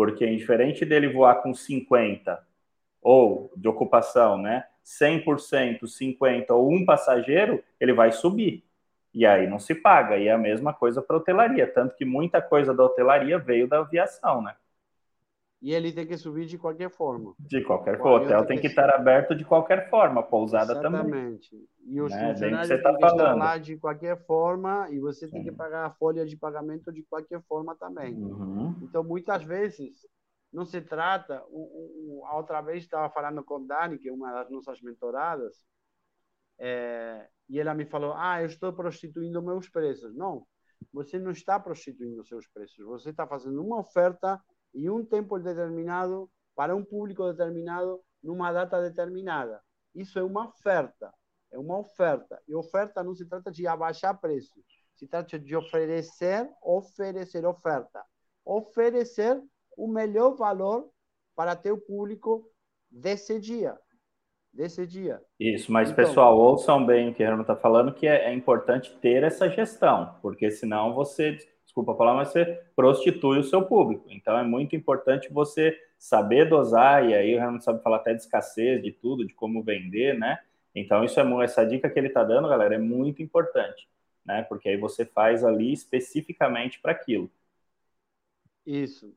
[0.00, 2.42] Porque diferente dele voar com 50
[3.02, 4.64] ou de ocupação, né?
[4.82, 8.64] 100%, 50 ou um passageiro, ele vai subir.
[9.12, 10.16] E aí não se paga.
[10.16, 13.80] E é a mesma coisa para hotelaria, tanto que muita coisa da hotelaria veio da
[13.80, 14.54] aviação, né?
[15.62, 17.34] E ele tem que subir de qualquer forma.
[17.38, 18.10] De qualquer forma.
[18.10, 21.02] O hotel tem que, estar aberto de qualquer forma, pousada Exatamente.
[21.02, 21.20] também.
[21.20, 21.68] Exatamente.
[21.84, 22.32] E os né?
[22.32, 25.50] funcionários têm tá que estar lá de qualquer forma e você tem Sim.
[25.50, 28.14] que pagar a folha de pagamento de qualquer forma também.
[28.14, 28.74] Uhum.
[28.82, 30.06] Então, muitas vezes,
[30.50, 31.44] não se trata...
[31.50, 35.62] O, o, a outra vez estava falando com Dani, que é uma das nossas mentoradas,
[36.58, 40.14] é, e ela me falou, ah, eu estou prostituindo meus preços.
[40.14, 40.46] Não,
[40.92, 42.84] você não está prostituindo seus preços.
[42.86, 44.40] Você está fazendo uma oferta
[44.74, 49.60] e um tempo determinado para um público determinado numa data determinada.
[49.94, 51.12] Isso é uma oferta,
[51.50, 52.40] é uma oferta.
[52.46, 54.60] E oferta não se trata de abaixar preço,
[54.94, 58.04] se trata de oferecer, oferecer oferta,
[58.44, 59.42] oferecer
[59.76, 60.90] o melhor valor
[61.34, 62.46] para teu público
[62.90, 63.78] desse dia,
[64.52, 65.20] desse dia.
[65.38, 68.34] Isso, mas então, pessoal, ouçam bem o que a Herman está falando, que é, é
[68.34, 71.38] importante ter essa gestão, porque senão você
[71.70, 74.04] desculpa falar, mas você prostitui o seu público.
[74.10, 78.22] Então é muito importante você saber dosar, e aí o Renan sabe falar até de
[78.22, 80.40] escassez, de tudo, de como vender, né?
[80.74, 83.88] Então isso é essa dica que ele está dando, galera, é muito importante,
[84.24, 84.42] né?
[84.42, 87.30] Porque aí você faz ali especificamente para aquilo.
[88.66, 89.14] Isso.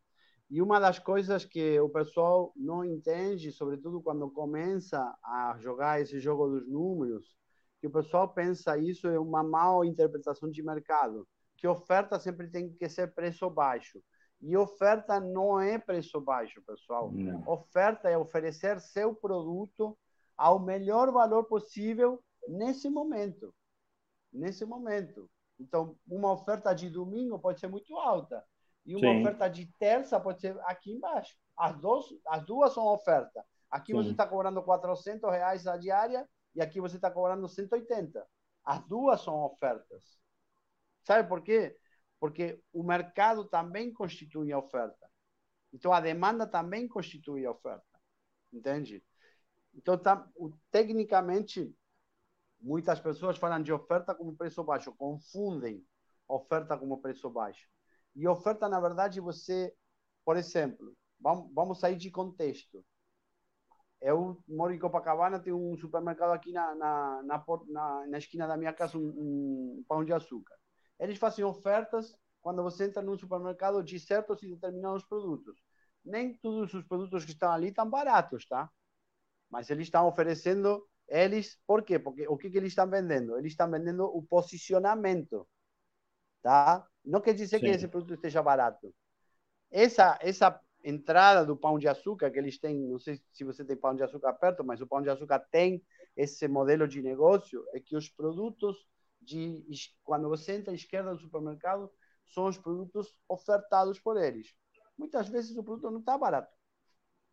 [0.49, 6.19] E uma das coisas que o pessoal não entende, sobretudo quando começa a jogar esse
[6.19, 7.35] jogo dos números,
[7.81, 11.27] que o pessoal pensa isso é uma mal interpretação de mercado
[11.63, 14.04] que oferta sempre tem que ser preço baixo.
[14.41, 17.10] E oferta não é preço baixo, pessoal.
[17.13, 17.41] Não.
[17.47, 19.97] Oferta é oferecer seu produto
[20.36, 23.56] ao melhor valor possível nesse momento.
[24.30, 25.32] Nesse momento.
[25.58, 28.43] Então, uma oferta de domingo pode ser muito alta
[28.86, 29.21] e uma Sim.
[29.21, 31.34] oferta de terça pode ser aqui embaixo.
[31.56, 33.41] As duas, as duas são oferta.
[33.71, 33.99] Aqui Sim.
[33.99, 38.21] você está cobrando 400 reais a diária e aqui você está cobrando 180.
[38.65, 40.21] As duas são ofertas.
[41.03, 41.77] Sabe por quê?
[42.19, 45.09] Porque o mercado também constitui a oferta.
[45.73, 47.99] Então, a demanda também constitui a oferta.
[48.51, 49.03] Entende?
[49.73, 50.27] Então, tá,
[50.71, 51.75] tecnicamente,
[52.61, 55.85] muitas pessoas falam de oferta como preço baixo, confundem
[56.27, 57.67] oferta como preço baixo.
[58.15, 59.75] E oferta, na verdade, você,
[60.23, 62.85] por exemplo, vamos, vamos sair de contexto.
[63.99, 68.57] Eu moro em Copacabana, tem um supermercado aqui na, na, na, na, na esquina da
[68.57, 70.55] minha casa, um, um pão de açúcar.
[71.03, 75.61] Eles fazem ofertas quando você entra num supermercado de certos e determinados produtos.
[76.03, 78.69] Nem todos os produtos que estão ali estão baratos, tá?
[79.49, 81.99] Mas eles estão oferecendo eles, por quê?
[81.99, 83.37] Porque o que, que eles estão vendendo?
[83.37, 85.45] Eles estão vendendo o posicionamento,
[86.41, 86.87] tá?
[87.03, 87.65] Não quer dizer Sim.
[87.65, 88.95] que esse produto esteja barato.
[89.69, 93.75] Essa essa entrada do pão de açúcar que eles têm, não sei se você tem
[93.75, 95.83] pão de açúcar perto, mas o pão de açúcar tem
[96.15, 98.87] esse modelo de negócio, é que os produtos
[99.23, 99.65] de
[100.03, 101.89] quando você entra à esquerda do supermercado,
[102.27, 104.53] são os produtos ofertados por eles.
[104.97, 106.53] Muitas vezes o produto não está barato,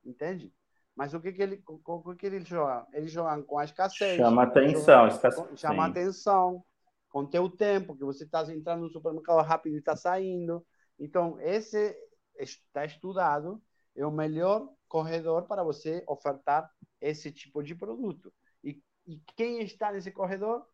[0.05, 0.53] entende?
[0.95, 2.87] Mas o que que ele, o que eles jogam?
[2.93, 4.17] Eles jogam com a escassez.
[4.17, 5.61] Chama atenção, escassez.
[5.61, 5.91] Chama Sim.
[5.91, 6.65] atenção
[7.09, 10.65] com teu tempo, que você está entrando no supermercado rápido e está saindo.
[10.99, 11.97] Então, esse
[12.39, 13.63] está estudado,
[13.97, 18.33] é o melhor corredor para você ofertar esse tipo de produto.
[18.63, 20.65] E, e quem está nesse corredor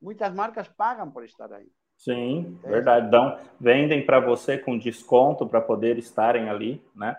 [0.00, 1.70] muitas marcas pagam por estar aí.
[1.96, 3.10] Sim, verdade.
[3.10, 7.14] Dão, vendem para você com desconto para poder estarem ali, né?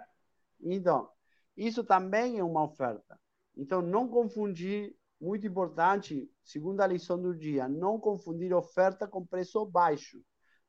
[0.59, 1.07] Então,
[1.55, 3.19] isso também é uma oferta.
[3.55, 10.19] Então, não confundir, muito importante, segunda lição do dia, não confundir oferta com preço baixo.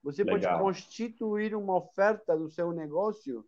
[0.03, 0.59] Você Legal.
[0.59, 3.47] pode constituir uma oferta do seu negócio.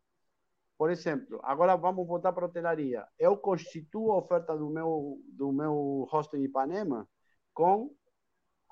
[0.78, 3.06] Por exemplo, agora vamos voltar para a hotelaria.
[3.18, 7.06] Eu constituo a oferta do meu, do meu hostel em Ipanema
[7.52, 7.94] com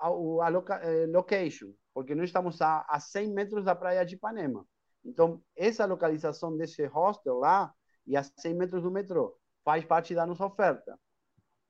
[0.03, 4.15] a, a loca, eh, location, porque nós estamos a, a 100 metros da praia de
[4.15, 4.65] Ipanema.
[5.05, 7.73] Então, essa localização desse hostel lá
[8.05, 10.99] e a 100 metros do metrô faz parte da nossa oferta,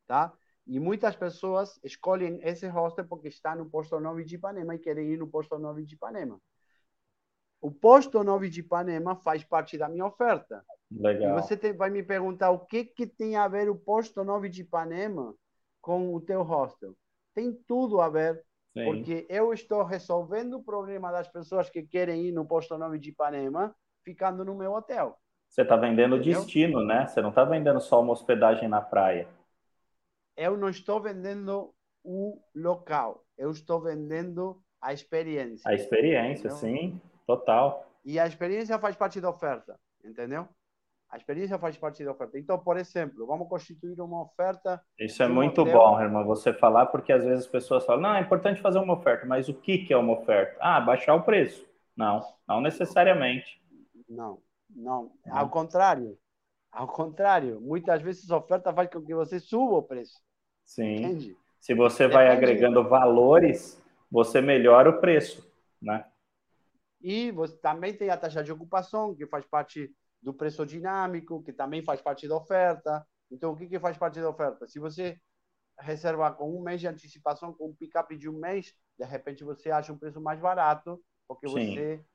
[0.08, 0.34] tá?
[0.66, 5.12] E muitas pessoas escolhem esse hostel porque está no posto 9 de Ipanema e querem
[5.12, 6.40] ir no posto 9 de Ipanema.
[7.62, 10.66] O posto 9 de Ipanema faz parte da minha oferta.
[10.90, 11.38] Legal.
[11.38, 14.50] E você tem, vai me perguntar o que, que tem a ver o posto 9
[14.50, 15.36] de Ipanema
[15.82, 16.96] com o teu hostel
[17.34, 18.44] tem tudo a ver,
[18.74, 18.86] Sim.
[18.86, 23.10] porque eu estou resolvendo o problema das pessoas que querem ir no posto 9 de
[23.10, 25.18] Ipanema, ficando no meu hotel.
[25.48, 26.40] Você está vendendo Entendeu?
[26.40, 27.06] destino, né?
[27.08, 29.28] Você não está vendendo só uma hospedagem na praia.
[30.36, 35.70] Eu não estou vendendo o local, eu estou vendendo a experiência.
[35.70, 36.58] A experiência, entendeu?
[36.58, 37.88] sim, total.
[38.04, 40.48] E a experiência faz parte da oferta, entendeu?
[41.14, 42.40] A experiência faz parte da oferta.
[42.40, 44.84] Então, por exemplo, vamos constituir uma oferta.
[45.00, 45.78] Isso é muito hotel.
[45.78, 48.96] bom, irmão, você falar, porque às vezes as pessoas falam, não, é importante fazer uma
[48.96, 50.58] oferta, mas o que, que é uma oferta?
[50.60, 51.64] Ah, baixar o preço.
[51.96, 53.62] Não, não necessariamente.
[54.10, 55.12] Não, não.
[55.24, 55.38] não.
[55.38, 56.18] Ao contrário.
[56.72, 60.20] Ao contrário, muitas vezes a oferta faz com que você suba o preço.
[60.66, 60.96] Sim.
[60.96, 61.38] Entende?
[61.60, 62.44] Se você vai Depende.
[62.44, 65.48] agregando valores, você melhora o preço,
[65.80, 66.08] né?
[67.00, 71.52] E você também tem a taxa de ocupação, que faz parte do preço dinâmico, que
[71.52, 73.06] também faz parte da oferta.
[73.30, 74.66] Então, o que, que faz parte da oferta?
[74.68, 75.20] Se você
[75.80, 79.70] reservar com um mês de antecipação, com um pick-up de um mês, de repente você
[79.70, 81.54] acha um preço mais barato, porque Sim.
[81.54, 82.06] você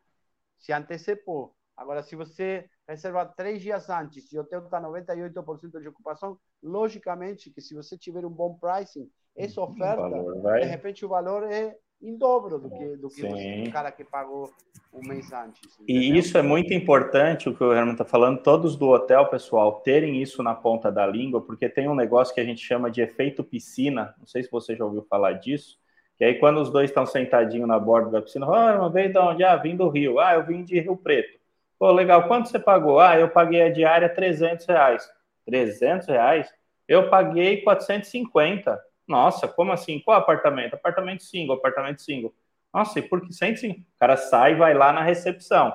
[0.57, 1.55] se antecipou.
[1.77, 7.51] Agora, se você reserva três dias antes e o hotel está 98% de ocupação, logicamente
[7.51, 10.09] que se você tiver um bom pricing, essa oferta,
[10.61, 14.51] de repente o valor é em dobro do que, do que o cara que pagou
[14.93, 15.79] um mês antes.
[15.81, 16.03] Entendeu?
[16.03, 19.81] E isso é muito importante, o que o Herman está falando, todos do hotel, pessoal,
[19.81, 23.01] terem isso na ponta da língua, porque tem um negócio que a gente chama de
[23.01, 25.79] efeito piscina, não sei se você já ouviu falar disso,
[26.17, 29.19] que aí quando os dois estão sentadinhos na borda da piscina, oh, uma vez de
[29.19, 29.45] onde?
[29.45, 30.19] Ah, vim do Rio.
[30.19, 31.39] Ah, eu vim de Rio Preto.
[31.79, 32.99] Pô, legal, quanto você pagou?
[32.99, 35.09] Ah, eu paguei a diária 300 reais.
[35.47, 36.53] 300 reais?
[36.89, 38.81] Eu paguei 450.
[39.09, 39.99] Nossa, como assim?
[40.01, 40.75] Qual apartamento?
[40.75, 42.35] Apartamento single, apartamento single.
[42.73, 43.81] Nossa, e por que 105?
[43.81, 45.75] O cara sai e vai lá na recepção,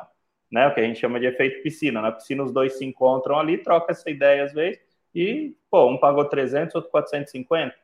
[0.51, 0.67] né?
[0.67, 2.01] O que a gente chama de efeito piscina.
[2.01, 4.79] Na piscina, os dois se encontram ali, troca essa ideia às vezes,
[5.15, 7.75] e, pô, um pagou 300, outro 450.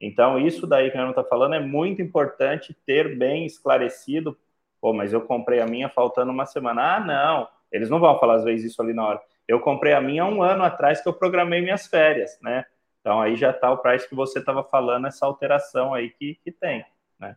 [0.00, 4.38] Então, isso daí que a gente está falando é muito importante ter bem esclarecido.
[4.80, 6.96] Pô, mas eu comprei a minha faltando uma semana.
[6.96, 7.48] Ah, não.
[7.72, 9.20] Eles não vão falar às vezes isso ali na hora.
[9.46, 12.64] Eu comprei a minha um ano atrás que eu programei minhas férias, né?
[13.08, 16.52] Então aí já está o price que você estava falando, essa alteração aí que, que
[16.52, 16.84] tem.
[17.18, 17.34] Né?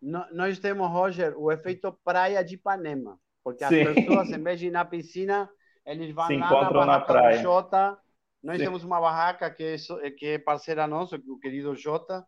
[0.00, 3.82] Nós temos, Roger, o efeito praia de Ipanema, porque Sim.
[3.82, 5.50] as pessoas, em vez de ir na piscina,
[5.84, 7.36] eles vão Se lá na, na praia.
[7.36, 7.98] Jota.
[8.42, 8.64] Nós Sim.
[8.64, 12.26] temos uma barraca que é, que é parceira nossa, o querido Jota,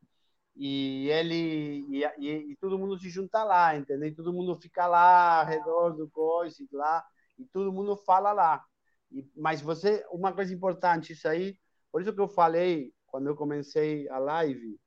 [0.54, 4.10] e ele e, e, e, todo mundo se junta lá, entendeu?
[4.10, 7.02] E todo mundo fica lá ao redor do coisa lá,
[7.38, 8.62] e todo mundo fala lá.
[9.10, 11.56] E, mas você, uma coisa importante, isso aí,
[11.92, 14.80] por isso que eu falei, quando eu comecei a live,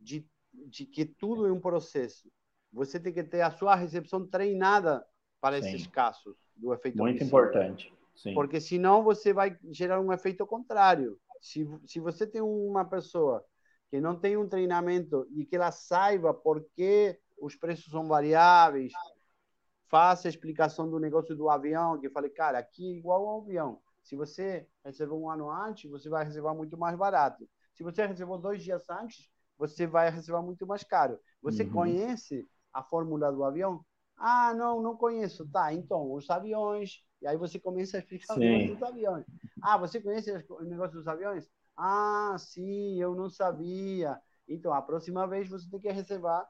[0.00, 2.32] de, de que tudo é um processo.
[2.72, 5.06] Você tem que ter a sua recepção treinada
[5.40, 5.68] para Sim.
[5.68, 7.92] esses casos do efeito Muito importante.
[8.14, 8.32] Sim.
[8.32, 11.20] Porque senão você vai gerar um efeito contrário.
[11.40, 13.44] Se, se você tem uma pessoa
[13.90, 18.92] que não tem um treinamento e que ela saiba por que os preços são variáveis,
[19.88, 23.42] faça a explicação do negócio do avião, que eu falei, cara, aqui é igual ao
[23.42, 23.80] avião.
[24.06, 27.48] Se você reservou um ano antes, você vai reservar muito mais barato.
[27.74, 31.18] Se você reservou dois dias antes, você vai reservar muito mais caro.
[31.42, 31.72] Você uhum.
[31.72, 33.84] conhece a fórmula do avião?
[34.16, 35.44] Ah, não, não conheço.
[35.50, 37.02] Tá, então, os aviões.
[37.20, 38.40] E aí você começa a explicar sim.
[38.40, 39.26] o negócio dos aviões.
[39.60, 41.50] Ah, você conhece o negócio dos aviões?
[41.76, 44.20] Ah, sim, eu não sabia.
[44.46, 46.48] Então, a próxima vez você tem que reservar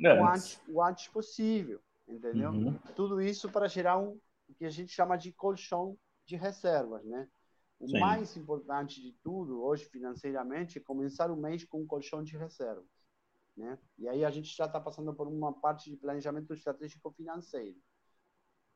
[0.00, 2.50] o antes, o antes possível, entendeu?
[2.50, 2.78] Uhum.
[2.94, 7.28] Tudo isso para gerar um o que a gente chama de colchão de reservas, né?
[7.78, 8.00] O Sim.
[8.00, 12.86] mais importante de tudo hoje financeiramente é começar o mês com um colchão de reservas,
[13.56, 13.78] né?
[13.98, 17.76] E aí a gente já está passando por uma parte de planejamento estratégico financeiro.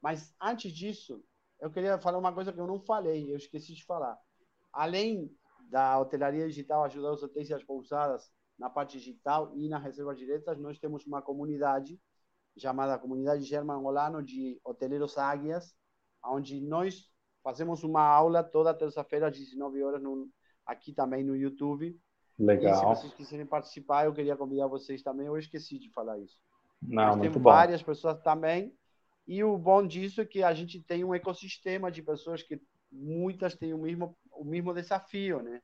[0.01, 1.25] Mas antes disso,
[1.61, 4.19] eu queria falar uma coisa que eu não falei, eu esqueci de falar.
[4.73, 5.35] Além
[5.69, 10.19] da hotelaria digital ajudar os hotéis e as pousadas na parte digital e nas reservas
[10.19, 12.01] diretas, nós temos uma comunidade
[12.59, 15.75] chamada Comunidade German Olano de Hoteleiros Águias,
[16.23, 17.10] onde nós
[17.42, 20.29] Fazemos uma aula toda terça-feira às 19 horas no,
[20.66, 21.98] aqui também no YouTube.
[22.38, 22.72] Legal.
[22.72, 25.26] E se vocês quiserem participar, eu queria convidar vocês também.
[25.26, 26.38] Eu esqueci de falar isso.
[26.81, 27.50] Não, Mas muito tem bom.
[27.50, 28.74] várias pessoas também.
[29.26, 33.55] E o bom disso é que a gente tem um ecossistema de pessoas que muitas
[33.55, 35.61] têm o mesmo, o mesmo desafio, né?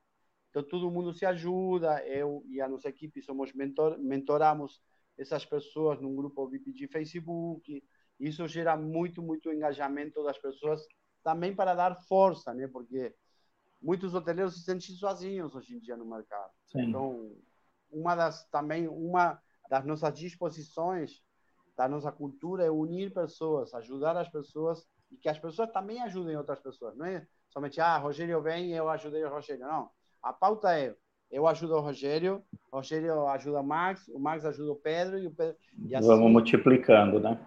[0.51, 2.03] Então todo mundo se ajuda.
[2.07, 4.81] Eu e a nossa equipe somos mentor, mentoramos
[5.19, 7.83] essas pessoas num grupo VIP de Facebook.
[8.21, 10.87] Isso gera muito, muito engajamento das pessoas
[11.27, 12.69] também para dar força, né?
[12.69, 13.13] Porque
[13.83, 16.53] muitos hoteleiros se sentem sozinhos hoje em dia no mercado.
[16.67, 16.83] Sim.
[16.83, 17.33] Então,
[17.91, 21.25] uma das também uma das nossas disposições
[21.77, 26.37] da nossa cultura é unir pessoas, ajudar as pessoas e que as pessoas também ajudem
[26.37, 29.91] outras pessoas, não é somente ah, Rogério vem, eu ajudei o Rogério, não.
[30.23, 30.95] A pauta é
[31.29, 35.27] eu ajudo o Rogério, o Rogério ajuda o Max, o Max ajuda o Pedro e
[35.27, 35.57] o Pedro
[35.89, 37.45] e assim, vamos multiplicando, né?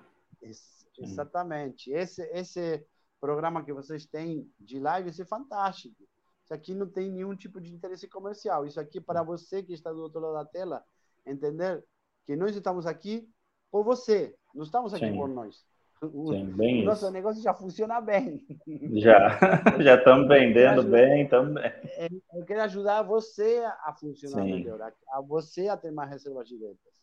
[1.02, 1.92] Exatamente.
[1.92, 2.86] Esse esse
[3.20, 5.96] programa que vocês têm de live, é fantástico.
[6.44, 8.66] Isso aqui não tem nenhum tipo de interesse comercial.
[8.66, 10.84] Isso aqui é para você que está do outro lado da tela
[11.26, 11.84] entender
[12.26, 13.30] que nós estamos aqui
[13.72, 15.16] por você, não estamos aqui Sim.
[15.16, 15.64] por nós.
[16.00, 17.12] Sim, o nosso isso.
[17.12, 18.46] negócio já funciona bem.
[18.94, 19.38] Já,
[19.84, 21.66] já estamos vendendo bem também.
[21.66, 24.54] É, eu quero ajudar você a funcionar Sim.
[24.54, 26.94] melhor, a, a você a ter mais reservas diretas.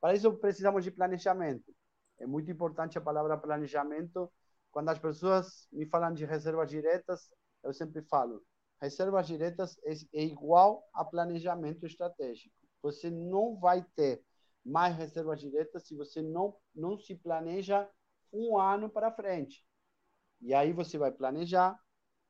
[0.00, 1.74] Para isso precisamos de planejamento.
[2.20, 4.30] É muito importante a palavra planejamento.
[4.76, 7.32] Quando as pessoas me falam de reservas diretas,
[7.64, 8.44] eu sempre falo,
[8.78, 12.54] reservas diretas é, é igual a planejamento estratégico.
[12.82, 14.22] Você não vai ter
[14.62, 17.88] mais reservas diretas se você não, não se planeja
[18.30, 19.66] um ano para frente.
[20.42, 21.80] E aí você vai planejar,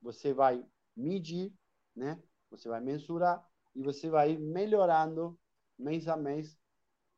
[0.00, 0.64] você vai
[0.96, 1.52] medir,
[1.96, 2.22] né?
[2.48, 5.36] Você vai mensurar e você vai melhorando
[5.76, 6.56] mês a mês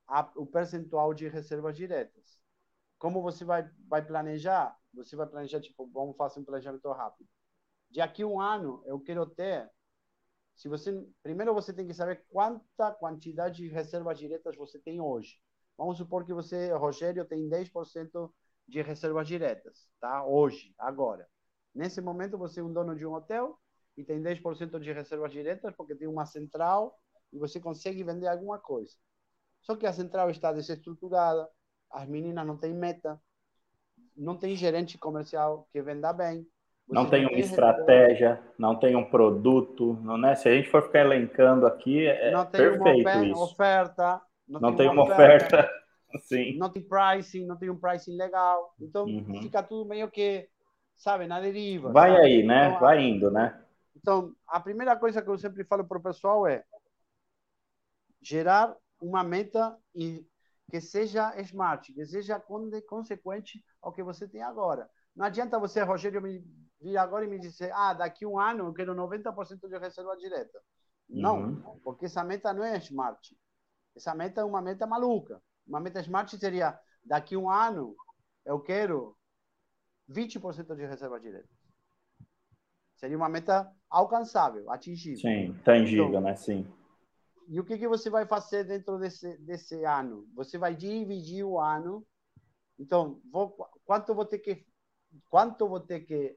[0.06, 2.40] a, o percentual de reservas diretas.
[2.98, 4.77] Como você vai, vai planejar?
[4.94, 7.29] Você vai planejar, tipo, vamos fazer um planejamento rápido.
[7.90, 9.70] De aqui um ano, eu quero ter.
[10.57, 15.40] Se você primeiro você tem que saber quanta quantidade de reservas diretas você tem hoje.
[15.77, 18.35] Vamos supor que você, Rogério, tem 10%
[18.66, 20.24] de reservas diretas, tá?
[20.27, 21.29] Hoje, agora.
[21.74, 23.59] Nesse momento, você é um dono de um hotel
[23.96, 26.98] e tem 10% de reservas diretas porque tem uma central
[27.33, 28.94] e você consegue vender alguma coisa.
[29.62, 31.48] Só que a central está desestruturada,
[31.90, 33.20] as meninas não têm meta,
[34.18, 36.46] não tem gerente comercial que venda bem.
[36.88, 40.35] Não tem uma estratégia, não tem um produto, não é?
[40.35, 43.42] Se a gente for ficar elencando aqui, é não tem perfeito uma isso.
[43.42, 45.70] oferta, não, não tem, uma oferta, oferta.
[46.24, 46.57] Sim.
[46.57, 49.42] não tem pricing, não tem um pricing legal, então uhum.
[49.42, 50.48] fica tudo meio que,
[50.96, 51.92] sabe, na deriva.
[51.92, 52.22] Vai sabe?
[52.22, 52.68] aí, né?
[52.68, 53.61] Então, Vai indo, né?
[53.94, 56.64] Então, a primeira coisa que eu sempre falo para o pessoal é
[58.22, 60.24] gerar uma meta e
[60.70, 62.42] que seja smart, que seja
[62.87, 64.88] consequente ao que você tem agora.
[65.16, 66.44] Não adianta você, Rogério, me
[66.81, 70.61] vir agora e me dizer, ah, daqui um ano eu quero 90% de reserva direta.
[71.09, 71.81] Não, uhum.
[71.83, 73.37] porque essa meta não é smart.
[73.96, 75.40] Essa meta é uma meta maluca.
[75.66, 77.96] Uma meta smart seria, daqui um ano
[78.44, 79.16] eu quero
[80.11, 81.48] 20% de reserva direta.
[82.94, 85.20] Seria uma meta alcançável, atingível.
[85.20, 86.35] Sim, tangível, então, né?
[86.37, 86.66] Sim.
[87.48, 90.28] E o que, que você vai fazer dentro desse, desse ano?
[90.34, 92.06] Você vai dividir o ano.
[92.78, 94.66] Então, vou, quanto vou ter que
[95.30, 96.37] quanto vou ter que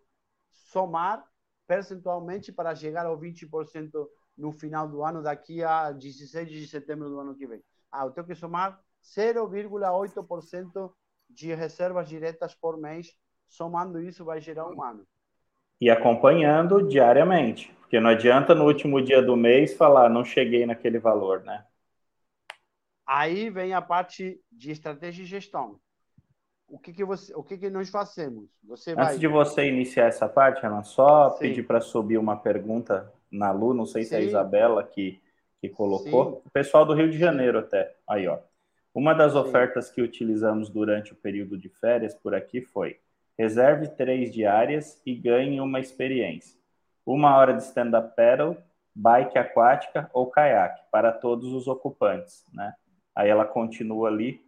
[0.49, 1.25] somar
[1.67, 3.91] percentualmente para chegar ao 20%
[4.37, 7.61] no final do ano, daqui a 16 de setembro do ano que vem?
[7.91, 10.93] Ah, eu tenho que somar 0,8%
[11.29, 13.13] de reservas diretas por mês.
[13.47, 15.05] Somando isso, vai gerar um ano.
[15.79, 17.75] E acompanhando diariamente.
[17.91, 21.65] Porque não adianta no último dia do mês falar, não cheguei naquele valor, né?
[23.05, 25.77] Aí vem a parte de estratégia e gestão.
[26.69, 28.49] O que, que, você, o que, que nós fazemos?
[28.63, 29.17] Você Antes vai...
[29.17, 31.39] de você iniciar essa parte, Renan, só Sim.
[31.39, 34.15] pedir para subir uma pergunta na Lu, não sei se Sim.
[34.15, 35.21] é a Isabela que,
[35.59, 36.35] que colocou.
[36.35, 36.41] Sim.
[36.45, 37.93] O pessoal do Rio de Janeiro até.
[38.07, 38.39] Aí, ó.
[38.95, 43.01] Uma das ofertas que utilizamos durante o período de férias por aqui foi
[43.37, 46.60] reserve três diárias e ganhe uma experiência
[47.05, 48.57] uma hora de stand-up paddle,
[48.93, 52.73] bike aquática ou caiaque para todos os ocupantes, né?
[53.15, 54.41] Aí ela continua ali,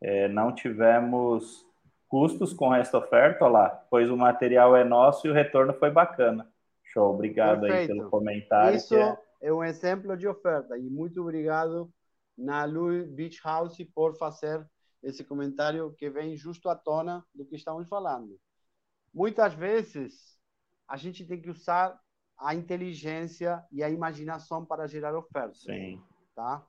[0.00, 1.66] é, não tivemos
[2.08, 5.90] custos com esta oferta, olha lá, pois o material é nosso e o retorno foi
[5.90, 6.50] bacana.
[6.84, 7.92] Show, obrigado Perfeito.
[7.92, 8.76] aí pelo comentário.
[8.76, 9.18] Isso é...
[9.42, 9.52] é...
[9.52, 11.92] um exemplo de oferta e muito obrigado
[12.36, 14.66] na Louis Beach House por fazer
[15.02, 18.38] esse comentário que vem justo à tona do que estamos falando.
[19.12, 20.37] Muitas vezes
[20.88, 22.00] a gente tem que usar
[22.38, 25.62] a inteligência e a imaginação para gerar ofertas.
[25.62, 26.02] Sim.
[26.34, 26.64] Tá?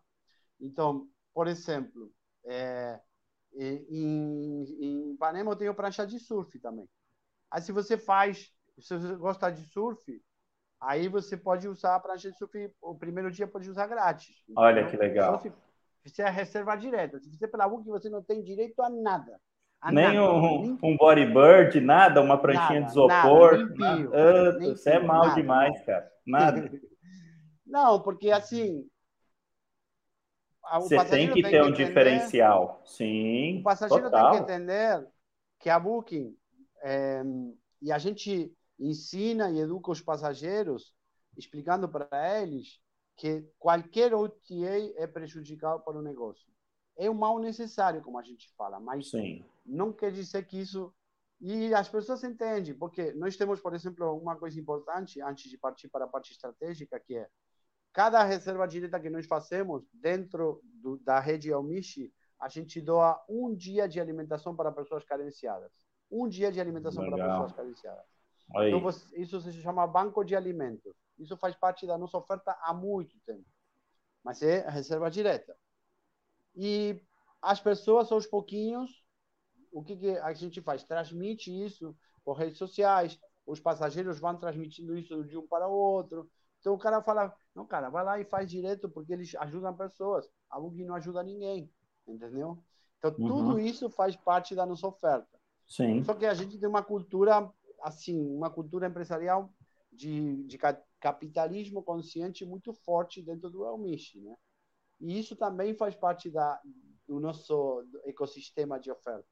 [0.59, 2.11] Então, por exemplo,
[2.43, 2.99] é,
[3.53, 6.89] em, em Ipanema eu tenho prancha de surf também.
[7.51, 10.21] Aí se você faz, se você gosta de surf,
[10.81, 14.43] aí você pode usar a prancha de surf, o primeiro dia pode usar grátis.
[14.55, 15.39] Olha que legal.
[15.39, 15.53] Se
[16.01, 17.19] fizer a reserva direta.
[17.19, 19.39] Se fizer pela Book, você não tem direito a nada.
[19.85, 23.57] Nem nada, um, um bodyboard, nada, uma pranchinha nada, de isopor.
[23.57, 24.75] Nada, limpio, nada.
[24.75, 26.11] você é mal demais, cara.
[26.25, 26.69] Nada.
[27.65, 28.85] Não, porque assim.
[30.81, 32.81] Você tem que tem ter que um entender, diferencial.
[32.85, 33.59] Sim.
[33.59, 34.31] O passageiro total.
[34.31, 35.07] tem que entender
[35.59, 36.35] que a Booking.
[36.83, 37.21] É,
[37.81, 40.93] e a gente ensina e educa os passageiros,
[41.37, 42.79] explicando para eles
[43.15, 46.49] que qualquer OTA é prejudicial para o negócio
[46.99, 49.43] é um mal necessário, como a gente fala, mas Sim.
[49.65, 50.93] não quer dizer que isso.
[51.39, 55.87] E as pessoas entendem, porque nós temos, por exemplo, uma coisa importante antes de partir
[55.87, 57.29] para a parte estratégica, que é
[57.93, 63.55] cada reserva direta que nós fazemos dentro do, da rede Almishi, a gente doa um
[63.55, 65.71] dia de alimentação para pessoas carenciadas.
[66.11, 67.17] Um dia de alimentação Legal.
[67.17, 68.05] para pessoas carenciadas.
[68.57, 68.73] Aí.
[68.73, 70.93] Então, isso se chama banco de alimentos.
[71.17, 73.45] Isso faz parte da nossa oferta há muito tempo.
[74.21, 75.55] Mas é reserva direta.
[76.61, 77.01] E
[77.41, 78.91] as pessoas, aos pouquinhos,
[79.71, 80.83] o que, que a gente faz?
[80.83, 81.95] Transmite isso
[82.25, 86.29] por redes sociais, os passageiros vão transmitindo isso de um para o outro.
[86.59, 90.29] Então o cara fala, não, cara, vai lá e faz direto porque eles ajudam pessoas.
[90.49, 91.71] A Bug não ajuda ninguém,
[92.05, 92.61] entendeu?
[92.97, 93.27] Então uhum.
[93.27, 95.39] tudo isso faz parte da nossa oferta.
[95.65, 96.03] Sim.
[96.03, 97.49] Só que a gente tem uma cultura
[97.81, 99.49] assim, uma cultura empresarial
[99.93, 100.59] de, de
[100.99, 104.35] capitalismo consciente muito forte dentro do Elmish, né?
[104.99, 106.59] E isso também faz parte da,
[107.07, 109.25] do nosso ecossistema de oferta.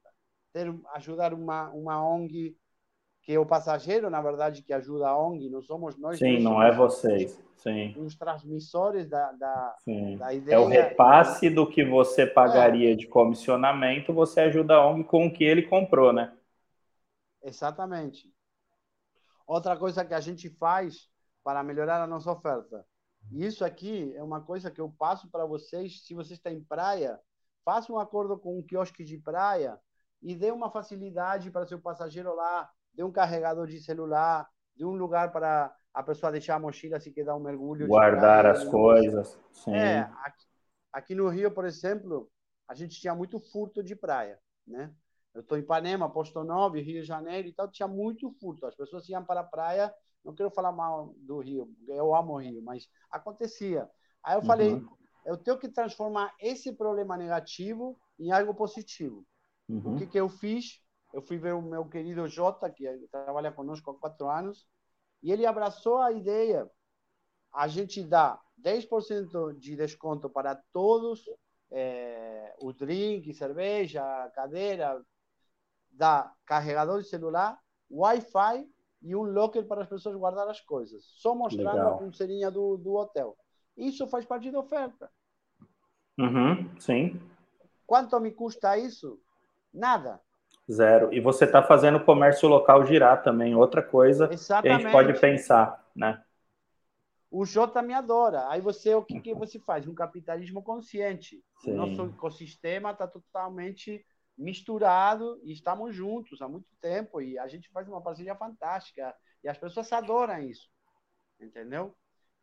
[0.52, 2.56] Ter, ajudar uma, uma ONG
[3.22, 6.18] que é o passageiro, na verdade, que ajuda a ONG, não somos nós.
[6.18, 7.38] Sim, não é vocês.
[7.56, 7.94] Sim.
[7.98, 9.76] Os transmissores da, da,
[10.18, 10.56] da, ideia.
[10.56, 12.96] É o repasse do que você pagaria é.
[12.96, 16.34] de comissionamento, você ajuda a ONG com o que ele comprou, né?
[17.42, 18.32] Exatamente.
[19.46, 21.10] Outra coisa que a gente faz
[21.44, 22.84] para melhorar a nossa oferta.
[23.32, 26.04] Isso aqui é uma coisa que eu passo para vocês.
[26.04, 27.18] Se você está em praia,
[27.64, 29.78] faça um acordo com um quiosque de praia
[30.22, 34.92] e dê uma facilidade para seu passageiro lá de um carregador de celular, de um
[34.92, 37.86] lugar para a pessoa deixar a mochila se quer dar um mergulho.
[37.86, 39.38] Guardar as coisas.
[39.52, 39.74] Sim.
[39.74, 40.46] É, aqui,
[40.92, 42.30] aqui, no Rio, por exemplo,
[42.68, 44.92] a gente tinha muito furto de praia, né?
[45.34, 48.66] Eu estou em Ipanema, Posto Novo, Rio de Janeiro e tal, tinha muito furto.
[48.66, 49.94] As pessoas iam para a praia,
[50.24, 53.88] não quero falar mal do Rio, eu amo o Rio, mas acontecia.
[54.22, 54.88] Aí eu falei, uhum.
[55.24, 59.24] eu tenho que transformar esse problema negativo em algo positivo.
[59.68, 59.94] Uhum.
[59.94, 60.82] O que, que eu fiz?
[61.12, 64.66] eu fui ver o meu querido Jota, que trabalha conosco há quatro anos,
[65.22, 66.68] e ele abraçou a ideia.
[67.52, 71.24] A gente dá 10% de desconto para todos,
[71.70, 74.02] é, o drink, cerveja,
[74.34, 75.02] cadeira,
[75.90, 77.58] dá carregador de celular,
[77.90, 78.68] Wi-Fi
[79.02, 81.04] e um locker para as pessoas guardar as coisas.
[81.16, 81.94] Só mostrando Legal.
[81.94, 83.36] a pulseirinha do, do hotel.
[83.76, 85.10] Isso faz parte da oferta.
[86.18, 87.20] Uhum, sim.
[87.86, 89.20] Quanto me custa isso?
[89.72, 90.20] Nada.
[90.70, 91.12] Zero.
[91.14, 94.62] E você está fazendo o comércio local girar também, outra coisa Exatamente.
[94.62, 96.22] que a gente pode pensar, né?
[97.30, 98.48] O Jota me adora.
[98.48, 99.86] Aí você, o que, que você faz?
[99.86, 101.42] Um capitalismo consciente.
[101.60, 101.72] Sim.
[101.72, 104.04] O nosso ecossistema está totalmente
[104.38, 109.48] misturado e estamos juntos há muito tempo e a gente faz uma parceria fantástica e
[109.48, 110.68] as pessoas adoram isso,
[111.40, 111.94] entendeu?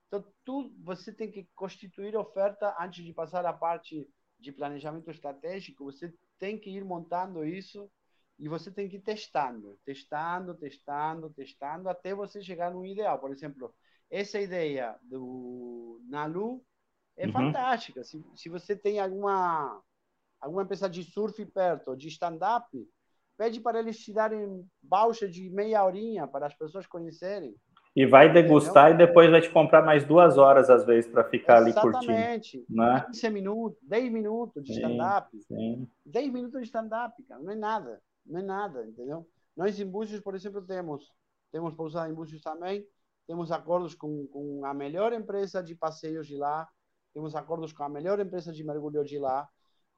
[0.08, 4.08] Então, tu, você tem que constituir oferta antes de passar a parte
[4.40, 7.90] de planejamento estratégico, você tem que ir montando isso
[8.38, 13.18] e você tem que ir testando, testando, testando, testando, até você chegar no ideal.
[13.20, 13.74] Por exemplo,
[14.10, 16.64] essa ideia do Nalu
[17.18, 17.32] é uhum.
[17.32, 18.04] fantástica.
[18.04, 19.82] Se, se você tem alguma,
[20.46, 22.68] alguma empresa de surf perto, de stand-up,
[23.38, 27.56] pede para eles te darem voucher de meia horinha para as pessoas conhecerem.
[27.96, 29.06] E vai degustar Entendeu?
[29.06, 31.78] e depois vai te comprar mais duas horas, às vezes, para ficar Exatamente.
[31.78, 32.12] ali curtindo.
[32.12, 32.66] Exatamente.
[32.70, 33.06] Né?
[33.08, 35.30] 15 minutos, 10 minutos de stand-up.
[36.06, 39.28] 10 minutos de stand-up, cara, não é nada não é nada, entendeu?
[39.56, 41.14] Nós em Búzios, por exemplo, temos,
[41.52, 42.86] temos pousada em Búzios também,
[43.28, 46.68] temos acordos com, com a melhor empresa de passeios de lá,
[47.14, 49.48] temos acordos com a melhor empresa de mergulho de lá.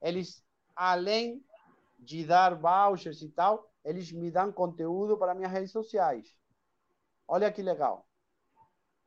[0.02, 0.44] Eles,
[0.76, 1.44] além
[2.00, 6.36] de dar vouchers e tal, eles me dão conteúdo para minhas redes sociais.
[7.28, 8.08] Olha que legal.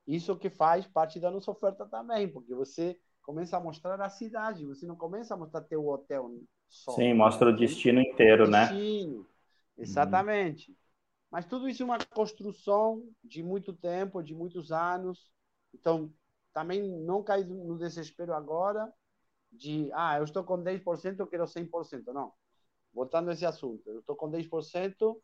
[0.07, 4.67] Isso que faz parte da nossa oferta também, porque você começa a mostrar a cidade,
[4.67, 6.33] você não começa a mostrar teu hotel
[6.69, 6.97] só.
[6.97, 8.67] Sim, mostra o destino inteiro, o né?
[8.67, 9.21] destino.
[9.21, 9.27] né?
[9.79, 10.71] Exatamente.
[10.71, 10.77] Uhum.
[11.31, 15.31] Mas tudo isso é uma construção de muito tempo, de muitos anos.
[15.73, 16.13] Então,
[16.53, 18.93] também não cair no desespero agora
[19.53, 22.13] de, ah, eu estou com 10%, eu quero 100%.
[22.13, 22.33] Não.
[22.93, 25.17] Voltando a esse assunto, eu estou com 10%,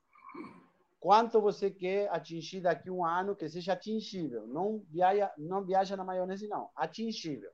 [1.00, 4.46] quanto você quer atingir daqui a um ano que seja atingível?
[4.46, 6.70] Não viaja, não viaja na maionese, não.
[6.76, 7.50] Atingível.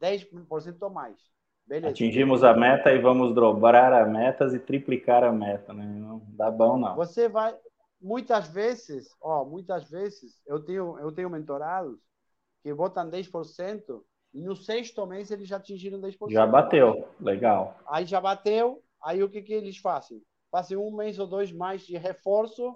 [0.00, 1.16] 10% ou mais.
[1.66, 1.92] Beleza.
[1.92, 5.84] Atingimos a meta e vamos dobrar a metas e triplicar a meta, né?
[5.84, 6.94] Não dá bom, não.
[6.94, 7.56] Você vai,
[8.00, 11.98] muitas vezes, ó, muitas vezes, eu tenho, eu tenho mentorados
[12.62, 14.04] que botam 10%
[14.34, 16.30] e no sexto mês eles já atingiram 10%.
[16.30, 17.78] Já bateu, legal.
[17.86, 20.20] Aí já bateu, aí o que, que eles fazem?
[20.50, 22.74] Fazem um mês ou dois mais de reforço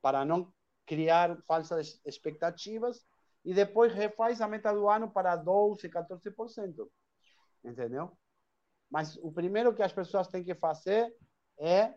[0.00, 0.50] para não
[0.86, 3.04] criar falsas expectativas
[3.44, 6.88] e depois refaz a meta do ano para 12%, 14%
[7.64, 8.16] entendeu?
[8.90, 11.12] Mas o primeiro que as pessoas têm que fazer
[11.58, 11.94] é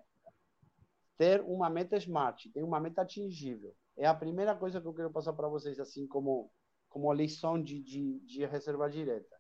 [1.18, 3.76] ter uma meta smart, ter uma meta atingível.
[3.97, 6.52] É a primeira coisa que eu quero passar para vocês, assim como
[6.90, 9.36] como lição de, de, de reserva direta.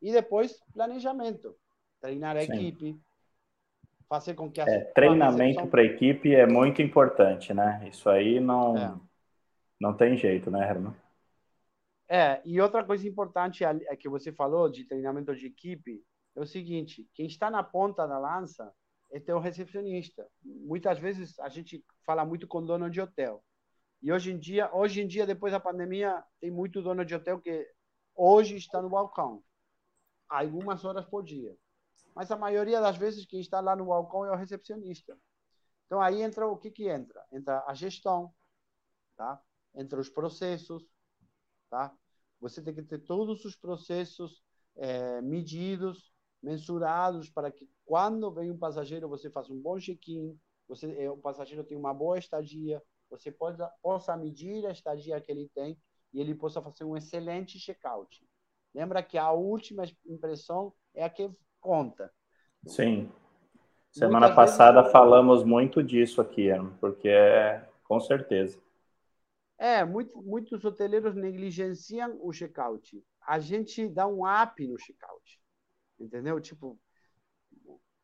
[0.00, 1.54] E depois, planejamento.
[2.00, 2.52] Treinar a Sim.
[2.52, 3.00] equipe,
[4.08, 7.86] fazer com que a é, treinamento para a equipe é muito importante, né?
[7.88, 8.94] Isso aí não é.
[9.80, 10.94] não tem jeito, né, Herman?
[12.08, 16.02] É, e outra coisa importante é que você falou de treinamento de equipe
[16.36, 18.70] é o seguinte: quem está na ponta da lança
[19.10, 20.26] é um recepcionista.
[20.42, 23.42] Muitas vezes a gente fala muito com dono de hotel.
[24.02, 27.40] E hoje em dia, hoje em dia depois da pandemia, tem muito dono de hotel
[27.40, 27.66] que
[28.14, 29.42] hoje está no balcão,
[30.28, 31.56] algumas horas por dia.
[32.14, 35.16] Mas a maioria das vezes quem está lá no balcão é o recepcionista.
[35.86, 37.24] Então aí entra o que que entra?
[37.30, 38.34] Entra a gestão,
[39.16, 39.40] tá?
[39.74, 40.84] Entra os processos,
[41.70, 41.94] tá?
[42.40, 44.42] Você tem que ter todos os processos
[44.74, 50.36] é, medidos, mensurados para que quando vem um passageiro você faça um bom check-in,
[50.66, 52.82] você eh, o passageiro tem uma boa estadia,
[53.12, 55.78] você pode, possa medir a estadia que ele tem
[56.12, 58.26] e ele possa fazer um excelente check-out.
[58.74, 62.10] Lembra que a última impressão é a que conta.
[62.66, 63.12] Sim.
[63.90, 64.92] Semana Muitas passada vezes...
[64.92, 66.48] falamos muito disso aqui,
[66.80, 68.58] porque é com certeza.
[69.58, 73.04] É, muito, muitos hoteleiros negligenciam o check-out.
[73.20, 75.38] A gente dá um up no check-out.
[76.00, 76.40] Entendeu?
[76.40, 76.80] Tipo,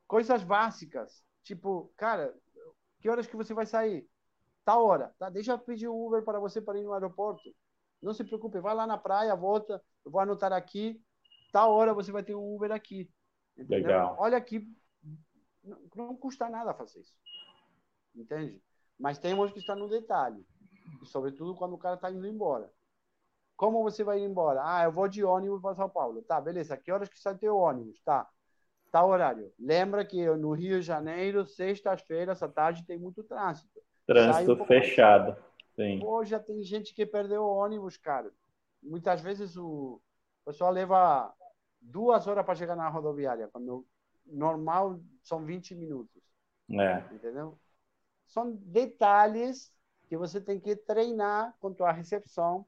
[0.07, 1.25] coisas básicas.
[1.43, 2.35] Tipo, cara,
[3.01, 4.07] que horas que você vai sair?
[4.69, 5.14] Tá hora.
[5.19, 7.55] Tá, deixa eu pedir um Uber para você para ir no aeroporto.
[8.03, 9.83] Não se preocupe, vai lá na praia, volta.
[10.05, 11.03] Eu vou anotar aqui.
[11.51, 13.11] Tá hora você vai ter um Uber aqui.
[13.57, 13.79] Entendeu?
[13.79, 14.16] Legal.
[14.19, 14.71] Olha aqui,
[15.64, 17.14] não, não custa nada fazer isso.
[18.14, 18.62] Entende?
[18.99, 20.47] Mas temos que estar no detalhe
[21.05, 22.71] sobretudo quando o cara está indo embora.
[23.57, 24.61] Como você vai ir embora?
[24.62, 26.21] Ah, eu vou de ônibus para São Paulo.
[26.21, 26.77] Tá, beleza.
[26.77, 28.03] Que horas que sai teu ônibus?
[28.03, 28.29] Tá.
[28.93, 29.51] Tá horário.
[29.59, 33.81] Lembra que no Rio de Janeiro, sextas-feiras à tarde, tem muito trânsito.
[34.09, 35.37] Trânsito um fechado.
[35.77, 36.01] Sim.
[36.01, 38.33] Pô, já tem gente que perdeu o ônibus, cara.
[38.83, 40.01] Muitas vezes o
[40.47, 41.31] pessoal leva
[41.79, 43.87] duas horas para chegar na rodoviária, quando
[44.25, 46.23] normal são 20 minutos.
[46.71, 47.05] É.
[47.15, 47.59] Entendeu?
[48.27, 49.71] São detalhes
[50.09, 52.67] que você tem que treinar com a recepção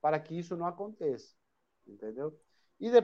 [0.00, 1.32] para que isso não aconteça,
[1.86, 2.36] entendeu?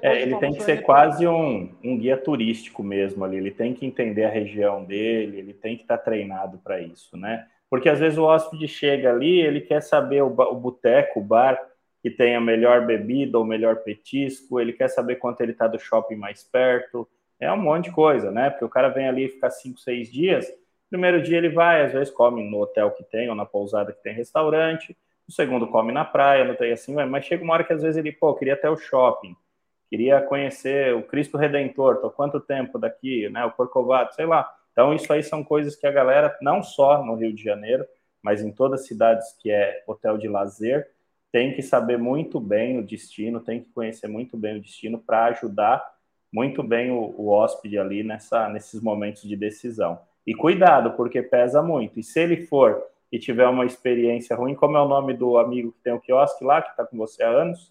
[0.03, 3.87] É, ele tem que ser quase um, um guia turístico mesmo ali, ele tem que
[3.87, 7.47] entender a região dele, ele tem que estar tá treinado para isso, né?
[7.71, 11.59] Porque às vezes o hóspede chega ali, ele quer saber o, o boteco, o bar
[12.03, 15.79] que tem a melhor bebida ou melhor petisco, ele quer saber quanto ele está do
[15.79, 17.09] shopping mais perto,
[17.41, 18.51] é um monte de coisa, né?
[18.51, 20.53] Porque o cara vem ali ficar cinco, seis dias,
[20.93, 24.03] Primeiro dia ele vai, às vezes come no hotel que tem ou na pousada que
[24.03, 24.95] tem restaurante.
[25.27, 27.97] O segundo come na praia, não tem assim, mas chega uma hora que às vezes
[27.97, 29.35] ele, pô, queria até o shopping,
[29.93, 34.51] queria conhecer o Cristo Redentor, tô quanto tempo daqui, né, o Corcovado, sei lá.
[34.73, 37.85] Então isso aí são coisas que a galera, não só no Rio de Janeiro,
[38.23, 40.89] mas em todas as cidades que é hotel de lazer,
[41.31, 45.27] tem que saber muito bem o destino, tem que conhecer muito bem o destino para
[45.27, 45.85] ajudar
[46.33, 50.01] muito bem o, o hóspede ali nessa, nesses momentos de decisão.
[50.27, 52.01] E cuidado, porque pesa muito.
[52.01, 55.73] E se ele for e tiver uma experiência ruim, como é o nome do amigo
[55.73, 57.71] que tem o quiosque lá, que está com você há anos?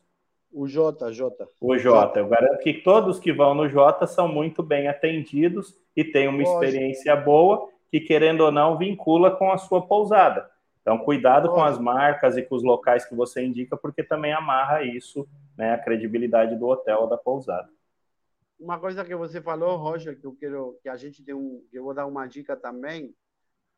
[0.51, 1.47] O Jota, Jota.
[1.59, 2.19] O Jota.
[2.19, 6.37] Eu garanto que todos que vão no Jota são muito bem atendidos e têm uma
[6.37, 6.63] Lógico.
[6.63, 10.49] experiência boa, que querendo ou não vincula com a sua pousada.
[10.81, 11.55] Então, cuidado Lógico.
[11.55, 15.27] com as marcas e com os locais que você indica, porque também amarra isso,
[15.57, 17.69] né, a credibilidade do hotel ou da pousada
[18.61, 21.83] uma coisa que você falou, Roger, que eu quero que a gente tem um, eu
[21.83, 23.15] vou dar uma dica também.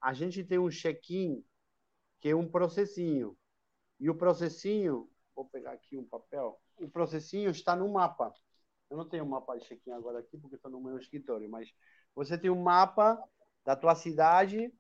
[0.02, 1.42] A gente tem um check-in
[2.20, 3.36] que é um processinho.
[3.98, 6.60] E o processinho, vou pegar aqui um papel.
[6.80, 8.34] O processinho está no mapa.
[8.90, 11.70] Eu não tenho um mapa de check-in agora aqui porque estou no meu escritório, mas
[12.16, 13.22] você tem um mapa
[13.66, 14.72] da tua cidade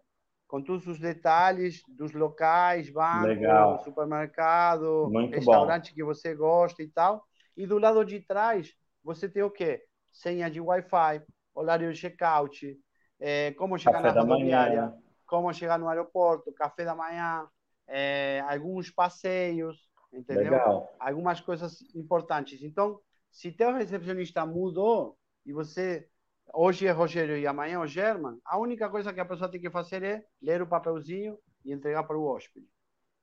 [0.47, 3.83] com todos os detalhes dos locais, banco, Legal.
[3.83, 5.95] supermercado, Muito restaurante bom.
[5.95, 7.25] que você gosta e tal.
[7.57, 9.83] E do lado de trás você tem o quê?
[10.13, 11.23] senha de Wi-Fi,
[11.53, 12.79] horário de check-out,
[13.19, 14.93] é, como chegar café na rodoviária,
[15.25, 17.47] como chegar no aeroporto, café da manhã,
[17.87, 20.43] é, alguns passeios, entendeu?
[20.43, 20.95] Legal.
[20.99, 22.61] Algumas coisas importantes.
[22.61, 22.99] Então,
[23.31, 26.07] se teu recepcionista mudou e você
[26.53, 29.59] hoje é Rogério e amanhã é o German, a única coisa que a pessoa tem
[29.59, 32.67] que fazer é ler o papelzinho e entregar para o hóspede.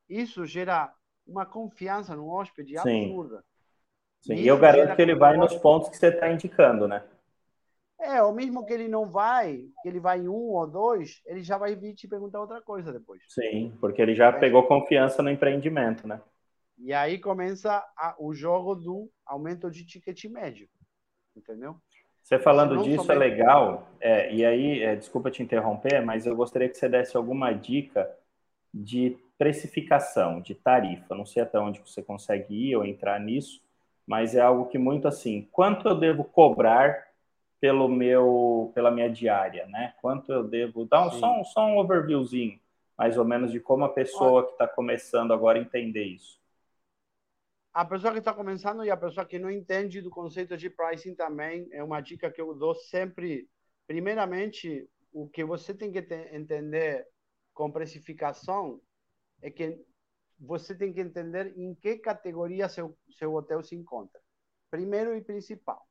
[0.09, 0.93] Isso gera
[1.27, 3.05] uma confiança no hóspede Sim.
[3.05, 3.45] absurda.
[4.23, 7.03] Sim, e eu garanto que ele vai nos pontos que você está indicando, né?
[7.99, 11.43] É, ou mesmo que ele não vai, que ele vai em um ou dois, ele
[11.43, 13.23] já vai vir te perguntar outra coisa depois.
[13.29, 14.33] Sim, porque ele já é.
[14.33, 16.21] pegou confiança no empreendimento, né?
[16.83, 20.69] E aí começa a, o jogo do aumento de ticket médio,
[21.37, 21.77] entendeu?
[22.23, 23.11] Você falando disso somente...
[23.11, 27.17] é legal, é, e aí, é, desculpa te interromper, mas eu gostaria que você desse
[27.17, 28.11] alguma dica
[28.73, 31.15] de precificação, de tarifa.
[31.15, 33.61] Não sei até onde você consegue ir ou entrar nisso,
[34.07, 37.09] mas é algo que muito assim, quanto eu devo cobrar
[37.61, 39.93] pelo meu, pela minha diária, né?
[40.01, 42.59] Quanto eu devo dar um, só, um, só um overviewzinho,
[42.97, 46.40] mais ou menos, de como a pessoa que está começando agora entender isso.
[47.73, 51.15] A pessoa que está começando e a pessoa que não entende do conceito de pricing
[51.15, 53.49] também é uma dica que eu dou sempre.
[53.87, 55.99] Primeiramente, o que você tem que
[56.33, 57.07] entender
[57.55, 58.81] com precificação
[59.41, 59.81] é que
[60.39, 64.21] você tem que entender em que categoria seu, seu hotel se encontra.
[64.71, 65.87] Primeiro e principal.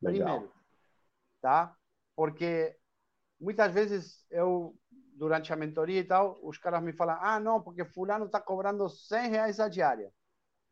[0.00, 0.38] Legal.
[0.38, 0.54] Primeiro,
[1.40, 1.76] tá?
[2.14, 2.76] Porque
[3.40, 4.76] muitas vezes eu,
[5.14, 8.88] durante a mentoria e tal, os caras me falam, ah, não, porque fulano está cobrando
[8.88, 10.12] 100 reais a diária.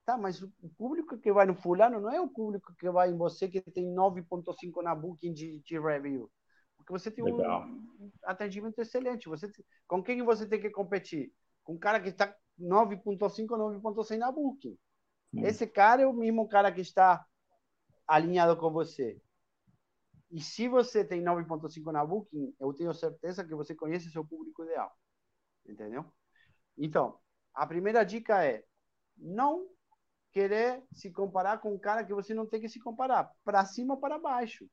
[0.07, 0.49] Tá, mas o
[0.79, 3.93] público que vai no fulano não é o público que vai em você que tem
[3.93, 6.31] 9.5 na Booking de, de review.
[6.77, 7.67] Porque você tem Legal.
[7.67, 9.29] um atendimento excelente.
[9.29, 9.51] Você,
[9.85, 11.33] com quem você tem que competir?
[11.65, 14.79] Com um cara que está 9.5, 9.100 na Booking.
[15.35, 15.45] Hum.
[15.45, 17.27] Esse cara é o mesmo cara que está
[18.07, 19.21] alinhado com você.
[20.31, 24.63] E se você tem 9.5 na Booking, eu tenho certeza que você conhece seu público
[24.63, 24.93] ideal.
[25.69, 26.05] Entendeu?
[26.79, 27.19] Então,
[27.53, 28.65] a primeira dica é
[29.17, 29.67] não
[30.37, 33.95] querer se comparar com um cara que você não tem que se comparar, para cima
[33.95, 34.69] ou para baixo.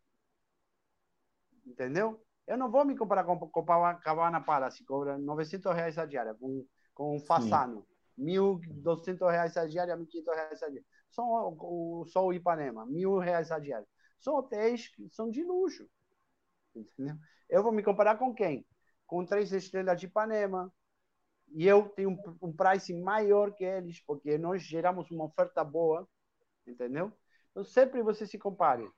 [1.66, 2.22] Entendeu?
[2.46, 7.16] Eu não vou me comparar com Copacabana Palace, cobra 900 reais a diária, com, com
[7.16, 7.88] um Fassano.
[8.18, 8.26] Sim.
[8.26, 10.86] 1.200 reais a diária, 1.500 reais a diária.
[11.10, 13.88] Só o, só o Ipanema, mil reais a diária.
[14.20, 15.90] São hotéis que são de luxo.
[16.76, 17.16] Entendeu?
[17.50, 18.66] Eu vou me comparar com quem?
[19.08, 20.70] Com três estrelas de Ipanema.
[21.54, 26.08] E eu tenho um, um price maior que eles, porque nós geramos uma oferta boa.
[26.66, 27.12] Entendeu?
[27.52, 28.90] Então, sempre você se compare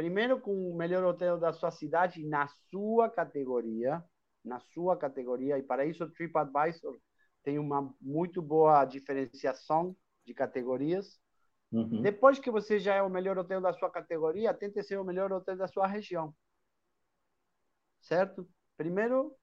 [0.00, 4.02] primeiro com o melhor hotel da sua cidade na sua categoria,
[4.42, 6.98] na sua categoria, e para isso o TripAdvisor
[7.42, 9.94] tem uma muito boa diferenciação
[10.24, 11.20] de categorias.
[11.70, 12.00] Uhum.
[12.00, 15.30] Depois que você já é o melhor hotel da sua categoria, tente ser o melhor
[15.32, 16.34] hotel da sua região.
[18.00, 18.48] Certo?
[18.78, 19.36] Primeiro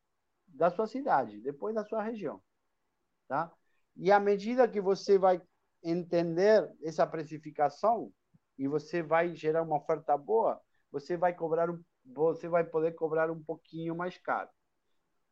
[0.48, 2.42] da sua cidade, depois da sua região.
[3.28, 3.52] Tá?
[3.96, 5.42] E à medida que você vai
[5.84, 8.12] entender essa precificação,
[8.58, 10.60] e você vai gerar uma oferta boa,
[10.92, 14.50] você vai cobrar um, você vai poder cobrar um pouquinho mais caro.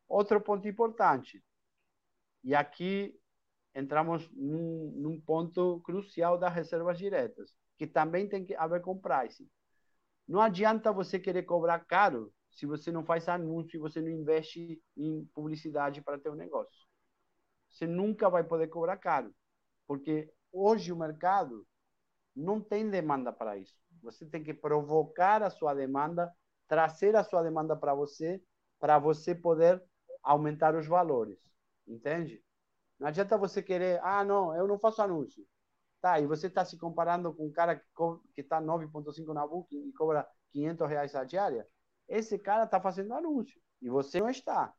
[0.07, 1.43] Outro ponto importante,
[2.43, 3.19] e aqui
[3.73, 9.49] entramos num, num ponto crucial das reservas diretas, que também tem que haver com pricing.
[10.27, 14.81] Não adianta você querer cobrar caro se você não faz anúncio e você não investe
[14.95, 16.87] em publicidade para ter um negócio.
[17.69, 19.35] Você nunca vai poder cobrar caro,
[19.85, 21.67] porque hoje o mercado
[22.33, 23.75] não tem demanda para isso.
[24.01, 26.33] Você tem que provocar a sua demanda,
[26.67, 28.41] trazer a sua demanda para você,
[28.79, 29.83] para você poder
[30.23, 31.37] aumentar os valores.
[31.85, 32.41] Entende?
[32.97, 35.45] Não adianta você querer, ah, não, eu não faço anúncio.
[36.01, 37.81] Tá, e você está se comparando com um cara
[38.33, 41.67] que está 9,5 na Booking e cobra 500 reais a diária.
[42.07, 44.73] Esse cara está fazendo anúncio e você não está.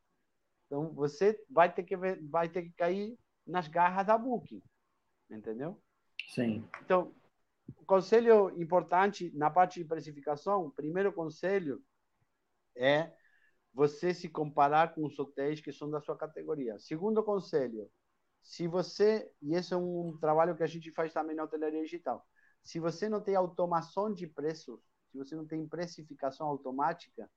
[0.65, 4.61] Então você vai ter que vai ter que cair nas garras da Booking,
[5.29, 5.81] entendeu?
[6.29, 6.67] Sim.
[6.81, 7.13] Então
[7.85, 11.81] conselho importante na parte de precificação, primeiro conselho
[12.75, 13.11] é
[13.73, 16.77] você se comparar com os hotéis que são da sua categoria.
[16.79, 17.89] Segundo conselho,
[18.41, 22.25] se você, e esse é um trabalho que a gente faz também na hotelaria digital,
[22.63, 24.79] se você não tem automação de preços,
[25.11, 27.29] se você não tem precificação automática,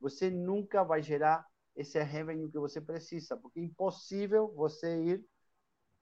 [0.00, 5.24] você nunca vai gerar esse revenue que você precisa, porque é impossível você ir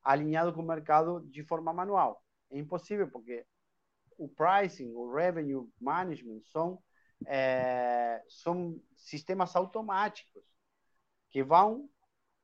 [0.02, 2.22] alinhado com o mercado de forma manual.
[2.50, 3.44] É impossível, porque
[4.16, 6.82] o pricing, o revenue management são,
[7.26, 10.44] é, são sistemas automáticos
[11.30, 11.88] que vão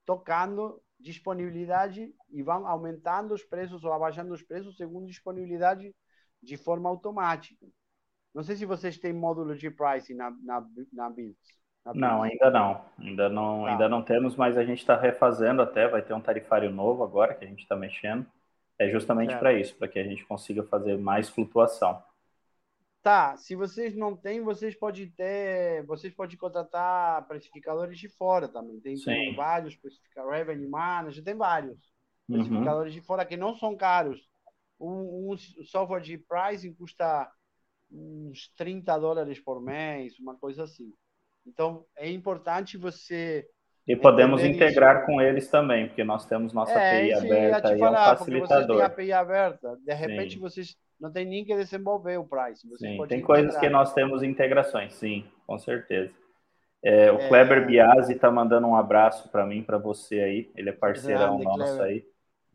[0.05, 5.95] tocando disponibilidade e vão aumentando os preços ou abaixando os preços segundo disponibilidade
[6.43, 7.67] de forma automática.
[8.35, 11.63] Não sei se vocês têm módulo de pricing na, na, na Builds.
[11.95, 12.85] Não, ainda não.
[12.99, 13.71] Ainda não, tá.
[13.71, 17.35] ainda não temos, mas a gente está refazendo até, vai ter um tarifário novo agora
[17.35, 18.25] que a gente está mexendo.
[18.79, 22.03] É justamente para isso, para que a gente consiga fazer mais flutuação.
[23.03, 28.81] Tá, se vocês não têm, vocês podem ter, vocês podem contratar precificadores de fora também.
[28.81, 31.79] Tem, tem vários precificadores, revenue manager, tem vários
[32.29, 32.37] uhum.
[32.37, 34.29] precificadores de fora que não são caros.
[34.81, 37.29] Um, um software de pricing custa
[37.93, 40.93] uns 30 dólares por mês, uma coisa assim.
[41.47, 43.47] Então, é importante você
[43.87, 45.07] e podemos integrar isso.
[45.07, 48.67] com eles também, porque nós temos nossa é, API aberta e é um facilitador.
[48.67, 50.41] Você tem API aberta, de repente sim.
[50.41, 52.67] vocês não tem nem que desenvolver o price.
[52.77, 56.13] sim, tem coisas que nós temos integrações, sim, com certeza.
[56.85, 57.29] É, o é...
[57.29, 60.53] Kleber Biasi está mandando um abraço para mim, para você aí.
[60.57, 61.87] Ele é parceirão grande, nosso Kleber.
[61.87, 62.07] aí.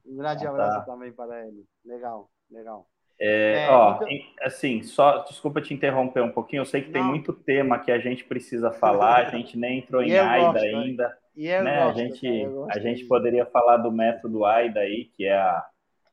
[0.06, 0.86] Um grande então, abraço tá...
[0.86, 1.66] também para ele.
[1.86, 2.88] Legal, legal.
[3.20, 4.08] É, é, ó, então...
[4.42, 6.62] assim, só desculpa te interromper um pouquinho.
[6.62, 6.94] Eu sei que Não.
[6.94, 9.28] tem muito tema que a gente precisa falar.
[9.28, 11.18] A gente nem entrou em AIDA gosto, ainda.
[11.64, 11.84] né?
[11.86, 15.66] Gosto, a gente a gente poderia falar do método AIDA aí, que é a,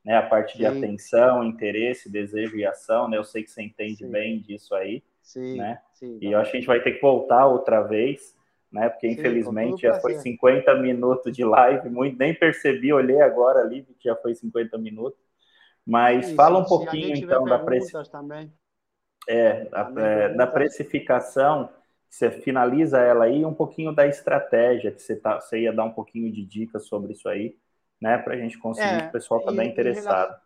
[0.03, 0.57] né, a parte Sim.
[0.59, 3.07] de atenção, interesse, desejo e ação.
[3.07, 3.17] Né?
[3.17, 4.11] Eu sei que você entende Sim.
[4.11, 5.03] bem disso aí.
[5.21, 5.57] Sim.
[5.57, 5.79] Né?
[5.93, 8.35] Sim, e eu acho que a gente vai ter que voltar outra vez.
[8.71, 8.89] né?
[8.89, 14.09] Porque infelizmente já foi 50 minutos de live, muito, nem percebi, olhei agora ali que
[14.09, 15.19] já foi 50 minutos.
[15.85, 18.51] Mas Sim, fala um pouquinho então da precificação.
[19.27, 19.67] É,
[19.97, 21.69] é, da precificação,
[22.09, 25.91] você finaliza ela aí, um pouquinho da estratégia, que você, tá, você ia dar um
[25.91, 27.57] pouquinho de dicas sobre isso aí,
[27.99, 28.17] né?
[28.17, 30.39] Para a gente conseguir, é, o pessoal está bem interessado.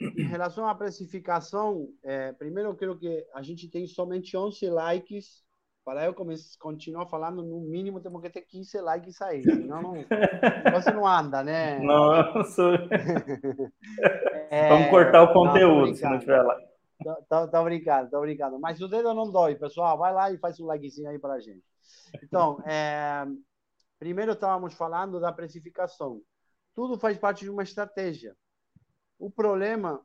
[0.00, 4.36] Em relação, em relação à precificação, é, primeiro eu quero que a gente tem somente
[4.36, 5.43] 11 likes
[5.84, 9.92] para eu começar, continuar falando, no mínimo temos que ter 15 likes aí, senão não,
[10.72, 11.78] você não anda, né?
[11.84, 12.62] Nossa!
[14.50, 16.58] é, Vamos cortar o conteúdo não, se não tiver lá.
[17.28, 18.58] Tô, tô, brincando, tô brincando.
[18.58, 19.98] Mas o dedo não dói, pessoal.
[19.98, 21.64] Vai lá e faz um likezinho aí para a gente.
[22.22, 23.26] Então, é,
[23.98, 26.22] primeiro estávamos falando da precificação.
[26.74, 28.34] Tudo faz parte de uma estratégia.
[29.18, 30.00] O problema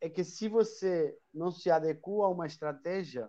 [0.00, 3.28] é que se você não se adequa a uma estratégia,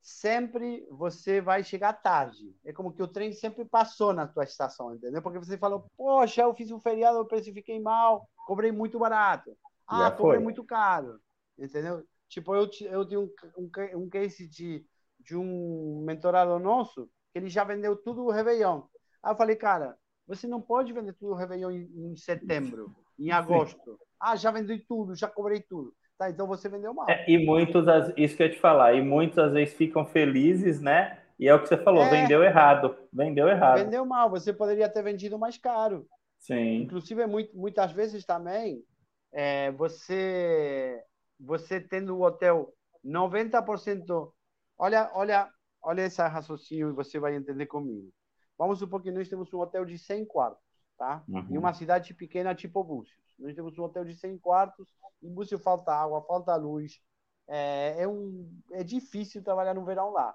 [0.00, 2.54] sempre você vai chegar tarde.
[2.64, 5.22] É como que o trem sempre passou na tua estação, entendeu?
[5.22, 9.56] Porque você falou, poxa, eu fiz um feriado, eu precifiquei mal, cobrei muito barato.
[9.86, 10.44] Ah, Já cobrei foi.
[10.44, 11.20] muito caro,
[11.58, 12.04] entendeu?
[12.28, 14.86] Tipo, eu, eu tenho um, um, um case de,
[15.18, 18.82] de um mentorado nosso que ele já vendeu tudo o Réveillon.
[19.22, 19.96] Aí eu falei, cara,
[20.26, 23.92] você não pode vender tudo o Réveillon em, em setembro, em agosto.
[23.92, 23.98] Sim.
[24.20, 25.94] Ah, já vendi tudo, já cobrei tudo.
[26.20, 27.08] Tá, então você vendeu mal.
[27.08, 30.78] É, e muitos, isso que eu ia te falar, e muitos às vezes ficam felizes,
[30.78, 31.18] né?
[31.38, 32.94] E é o que você falou, é, vendeu errado.
[33.10, 33.82] Vendeu errado.
[33.82, 36.06] Vendeu mal, você poderia ter vendido mais caro.
[36.38, 36.82] Sim.
[36.82, 38.84] Inclusive, muito, muitas vezes também,
[39.32, 41.02] é, você,
[41.40, 42.70] você tendo o hotel
[43.02, 44.30] 90%.
[44.76, 45.48] Olha, olha,
[45.82, 48.12] olha esse raciocínio e você vai entender comigo.
[48.58, 50.60] Vamos supor que nós temos um hotel de 100 quartos,
[50.98, 51.24] tá?
[51.26, 51.46] Uhum.
[51.50, 53.16] Em uma cidade pequena tipo Búzios.
[53.40, 57.00] Nós temos um hotel de 100 quartos, em Búzios falta água, falta luz.
[57.48, 60.34] É, é, um, é difícil trabalhar no verão lá.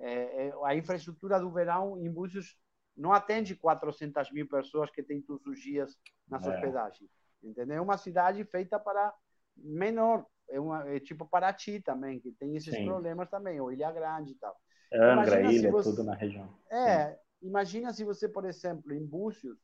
[0.00, 2.56] É, é, a infraestrutura do verão em Búzios
[2.96, 5.96] não atende 400 mil pessoas que tem todos os dias
[6.28, 6.50] nas é.
[6.50, 7.10] hospedagens.
[7.42, 7.76] Entendeu?
[7.76, 9.14] É uma cidade feita para
[9.56, 10.26] menor.
[10.50, 12.86] É, uma, é tipo Paraty também, que tem esses Sim.
[12.86, 14.56] problemas também, ou Ilha Grande e tal.
[14.92, 15.90] Angra, Ilha, você...
[15.90, 16.48] tudo na região.
[16.70, 17.16] É, Sim.
[17.42, 19.58] imagina se você, por exemplo, em Búzios,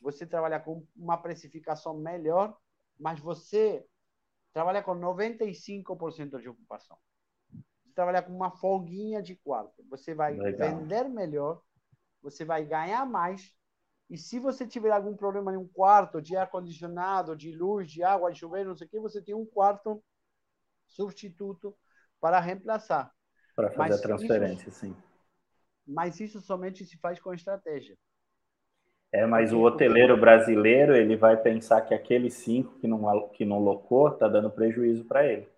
[0.00, 2.56] você trabalha com uma precificação melhor,
[2.98, 3.86] mas você
[4.52, 6.96] trabalha com 95% de ocupação.
[7.84, 9.84] Você trabalha com uma folguinha de quarto.
[9.88, 10.68] Você vai Legal.
[10.68, 11.60] vender melhor,
[12.22, 13.54] você vai ganhar mais.
[14.08, 18.32] E se você tiver algum problema em um quarto de ar-condicionado, de luz, de água,
[18.32, 20.02] de chuveiro, não sei o que, você tem um quarto
[20.86, 21.76] substituto
[22.20, 23.12] para reemplaçar.
[23.54, 24.96] Para fazer mas a transferência, isso, sim.
[25.86, 27.98] Mas isso somente se faz com estratégia.
[29.10, 33.58] É, mas o hoteleiro brasileiro ele vai pensar que aqueles cinco que não, que não
[33.58, 35.48] locou tá dando prejuízo para ele.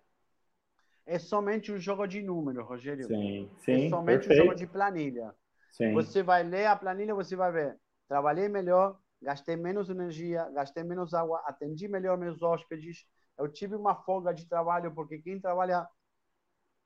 [1.05, 3.05] É somente um jogo de número, Rogério.
[3.05, 3.87] Sim, sim.
[3.87, 4.41] É somente perfeito.
[4.41, 5.35] um jogo de planilha.
[5.73, 5.93] Sim.
[5.93, 7.77] Você vai ler a planilha, você vai ver.
[8.07, 13.05] Trabalhei melhor, gastei menos energia, gastei menos água, atendi melhor meus hóspedes.
[13.37, 15.85] Eu tive uma folga de trabalho, porque quem trabalha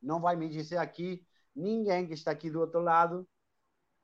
[0.01, 1.23] não vai me dizer aqui,
[1.55, 3.27] ninguém que está aqui do outro lado,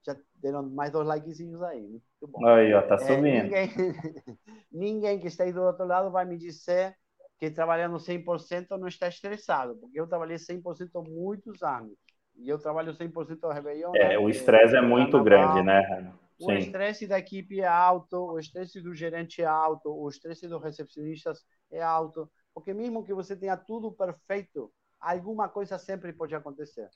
[0.06, 2.02] já deram mais dois likezinhos aí.
[2.22, 2.46] Muito bom.
[2.46, 3.28] Aí, ó, tá é, subindo.
[3.28, 3.70] É, ninguém,
[4.72, 6.96] ninguém que está aí do outro lado vai me dizer
[7.40, 11.98] que trabalhando 100% não está estressado, porque eu trabalhei 100% há muitos anos.
[12.36, 13.92] E eu trabalho 100% ao Réveillon.
[13.96, 14.20] É, né?
[14.20, 16.14] o estresse é, é muito grande, né?
[16.40, 20.62] O estresse da equipe é alto, o estresse do gerente é alto, o estresse dos
[20.62, 26.90] recepcionistas é alto, porque mesmo que você tenha tudo perfeito, alguma coisa sempre pode acontecer,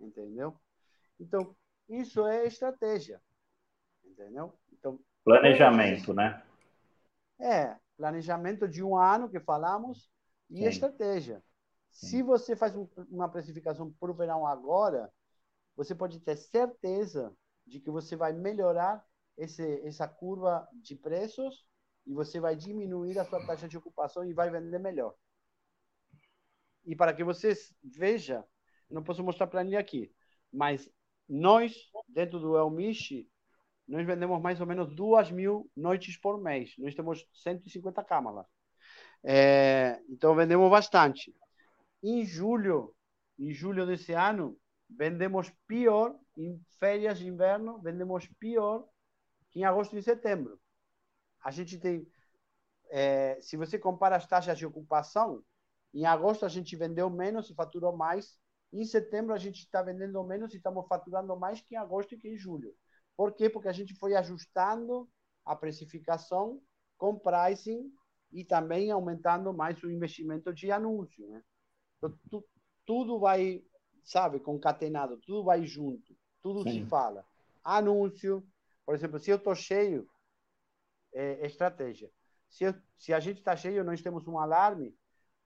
[0.00, 0.54] entendeu?
[1.20, 1.54] Então,
[1.88, 3.20] isso é estratégia.
[4.18, 4.52] Entendeu?
[4.72, 6.42] Então, planejamento, né?
[7.38, 10.10] É, planejamento de um ano que falamos
[10.50, 10.66] e Sim.
[10.66, 11.42] estratégia.
[11.92, 12.06] Sim.
[12.08, 15.12] Se você faz um, uma precificação para o verão agora,
[15.76, 17.32] você pode ter certeza
[17.64, 19.04] de que você vai melhorar
[19.36, 21.64] esse, essa curva de preços
[22.04, 25.14] e você vai diminuir a sua taxa de ocupação e vai vender melhor.
[26.84, 28.44] E para que vocês vejam,
[28.90, 30.12] não posso mostrar para ninguém aqui,
[30.52, 30.90] mas
[31.28, 31.76] nós,
[32.08, 33.28] dentro do Elmiche,
[33.88, 36.74] nós vendemos mais ou menos duas mil noites por mês.
[36.78, 38.46] Nós temos 150 câmaras.
[39.24, 41.34] É, então, vendemos bastante.
[42.02, 42.94] Em julho,
[43.38, 44.56] em julho desse ano,
[44.88, 48.86] vendemos pior, em férias de inverno, vendemos pior
[49.50, 50.60] que em agosto e setembro.
[51.42, 52.06] A gente tem,
[52.90, 55.42] é, se você compara as taxas de ocupação,
[55.94, 58.38] em agosto a gente vendeu menos e faturou mais
[58.72, 62.18] em setembro a gente está vendendo menos e estamos faturando mais que em agosto e
[62.18, 62.74] que em julho.
[63.18, 63.50] Por quê?
[63.50, 65.10] Porque a gente foi ajustando
[65.44, 66.62] a precificação
[66.96, 67.92] com pricing
[68.30, 71.26] e também aumentando mais o investimento de anúncio.
[71.26, 71.42] Né?
[71.96, 72.46] Então, tu,
[72.86, 73.64] tudo vai,
[74.04, 76.16] sabe, concatenado, tudo vai junto.
[76.40, 76.84] tudo Sim.
[76.84, 77.26] se fala.
[77.64, 78.46] Anúncio,
[78.86, 80.08] por exemplo, se eu estou cheio,
[81.12, 82.08] é, estratégia.
[82.48, 84.96] Se, eu, se a gente está cheio, nós temos um alarme,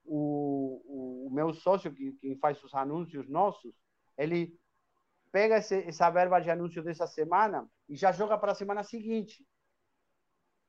[0.04, 3.74] o, o, o meu sócio, que, que faz os anúncios nossos,
[4.18, 4.60] ele
[5.32, 9.44] pega esse, essa verba de anúncio dessa semana e já joga para a semana seguinte.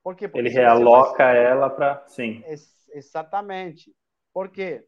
[0.02, 0.26] Por quê?
[0.26, 2.06] Porque ele realoca ela para.
[2.08, 2.42] Sim.
[2.46, 3.94] Ex exatamente.
[4.32, 4.86] Por quê?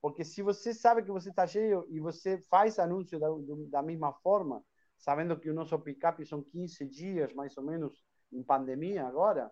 [0.00, 3.28] Porque se você sabe que você está cheio e você faz anúncio da,
[3.70, 4.62] da mesma forma,
[4.96, 9.50] sabendo que o nosso pick-up são 15 dias, mais ou menos, em pandemia agora,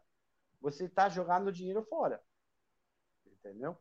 [0.60, 2.20] você está jogando dinheiro fora.
[3.26, 3.76] Entendeu?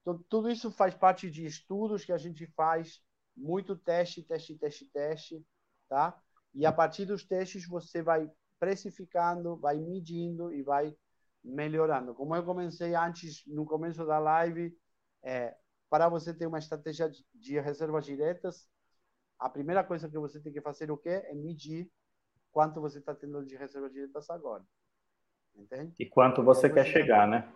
[0.00, 3.02] Então, tudo isso faz parte de estudos que a gente faz,
[3.36, 5.46] muito teste, teste, teste, teste,
[5.88, 6.18] tá?
[6.54, 10.96] E a partir dos testes você vai precificando, vai medindo e vai
[11.44, 12.14] melhorando.
[12.14, 14.76] Como eu comecei antes, no começo da live,
[15.22, 15.54] é,
[15.90, 18.68] para você ter uma estratégia de reservas diretas,
[19.38, 21.22] a primeira coisa que você tem que fazer o quê?
[21.26, 21.90] É medir
[22.50, 24.64] quanto você está tendo de reservas diretas agora.
[25.54, 25.94] Entende?
[25.98, 27.50] E quanto você quer chegar, né?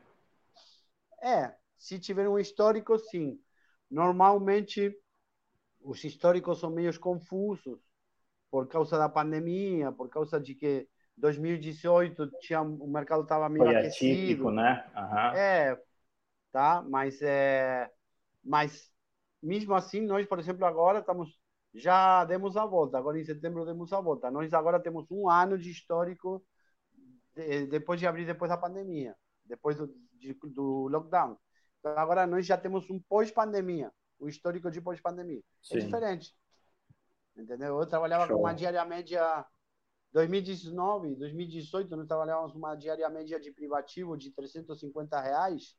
[1.22, 3.40] É, se tiver um histórico, sim.
[3.90, 4.94] Normalmente,
[5.82, 7.80] os históricos são meio confusos
[8.50, 13.76] por causa da pandemia, por causa de que 2018 tinha, o mercado estava meio Foi
[13.76, 14.12] aquecido.
[14.12, 14.90] Atípico, né?
[14.96, 15.36] Uhum.
[15.36, 15.82] É,
[16.50, 16.82] tá?
[16.88, 17.90] Mas, é,
[18.42, 18.90] mas
[19.42, 21.38] mesmo assim, nós, por exemplo, agora estamos
[21.74, 22.98] já demos a volta.
[22.98, 24.30] Agora em setembro demos a volta.
[24.30, 26.44] Nós agora temos um ano de histórico
[27.34, 29.14] de, depois de abrir depois da pandemia,
[29.44, 31.36] depois do, de, do lockdown.
[31.78, 33.90] Então, agora nós já temos um pós-pandemia,
[34.20, 35.42] o histórico de pós-pandemia.
[35.72, 36.34] É diferente.
[37.36, 37.80] Entendeu?
[37.80, 38.36] Eu trabalhava Show.
[38.36, 39.44] com uma diária média
[40.12, 45.76] 2019, 2018, nós trabalhávamos uma diária média de privativo de 350 reais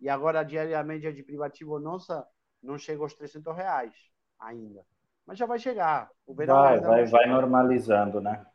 [0.00, 2.26] e agora a diária média de privativo nossa
[2.62, 3.94] não chega aos 300 reais
[4.38, 4.84] ainda
[5.28, 6.10] mas já vai chegar.
[6.26, 8.46] O verão vai, vai, vai normalizando, né?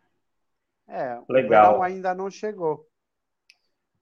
[0.88, 1.66] É, Legal.
[1.66, 2.90] o verão ainda não chegou.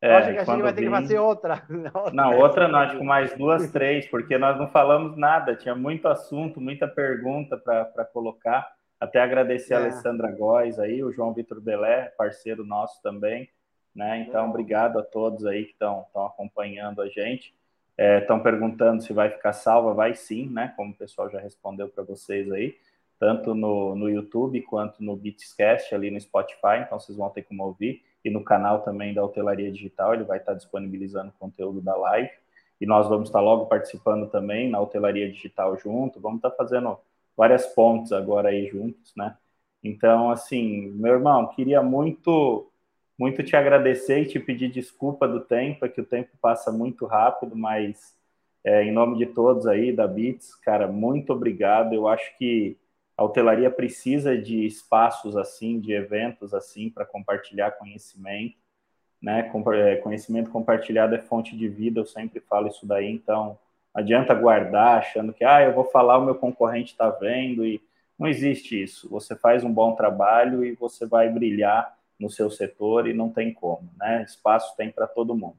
[0.02, 1.64] É, acho que a gente vai ter que fazer outra.
[2.12, 6.08] Não, outra não, acho que mais duas, três, porque nós não falamos nada, tinha muito
[6.08, 8.68] assunto, muita pergunta para colocar.
[8.99, 9.78] Até agradecer é.
[9.78, 13.49] a Alessandra Góes aí, o João Vitor Belé, parceiro nosso também.
[13.95, 14.26] Né?
[14.28, 17.54] Então, obrigado a todos aí que estão acompanhando a gente.
[17.97, 20.74] Estão é, perguntando se vai ficar salva, vai sim, né?
[20.76, 22.76] Como o pessoal já respondeu para vocês aí,
[23.20, 27.64] tanto no, no YouTube quanto no Beatscast ali no Spotify, então vocês vão ter como
[27.64, 32.32] ouvir, e no canal também da Hotelaria Digital, ele vai estar disponibilizando conteúdo da live,
[32.80, 36.97] e nós vamos estar logo participando também na Hotelaria Digital junto, vamos estar fazendo
[37.38, 39.38] várias pontes agora aí juntos, né?
[39.84, 42.67] Então, assim, meu irmão, queria muito
[43.17, 47.05] muito te agradecer e te pedir desculpa do tempo, é que o tempo passa muito
[47.05, 48.15] rápido, mas
[48.63, 51.93] é, em nome de todos aí da Bits, cara, muito obrigado.
[51.93, 52.78] Eu acho que
[53.18, 58.57] a hotelaria precisa de espaços assim, de eventos assim, para compartilhar conhecimento,
[59.22, 59.51] né?
[59.76, 63.59] É, conhecimento compartilhado é fonte de vida, eu sempre falo isso daí, então
[63.93, 67.82] adianta guardar achando que, ah, eu vou falar, o meu concorrente está vendo, e
[68.18, 69.09] não existe isso.
[69.09, 73.51] Você faz um bom trabalho e você vai brilhar no seu setor e não tem
[73.51, 74.24] como, né?
[74.24, 75.57] Espaço tem para todo mundo.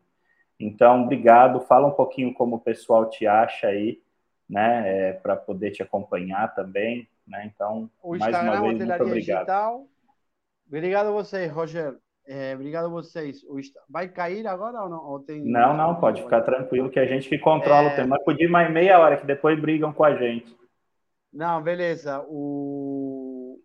[0.60, 1.60] Então, obrigado.
[1.60, 4.00] Fala um pouquinho como o pessoal te acha aí,
[4.48, 5.08] né?
[5.08, 7.50] É, para poder te acompanhar também, né?
[7.54, 9.14] Então, o mais Instagram, uma vez, muito obrigado.
[9.14, 9.88] Digital.
[10.66, 11.98] Obrigado a vocês, Roger.
[12.26, 13.40] É, obrigado a vocês.
[13.88, 15.04] Vai cair agora ou não?
[15.04, 15.44] Ou tem...
[15.44, 17.92] Não, não, pode ficar tranquilo que a gente que controla é...
[17.92, 18.18] o tema.
[18.24, 20.56] Podia mais meia hora, que depois brigam com a gente.
[21.32, 22.24] Não, beleza.
[22.28, 23.58] O,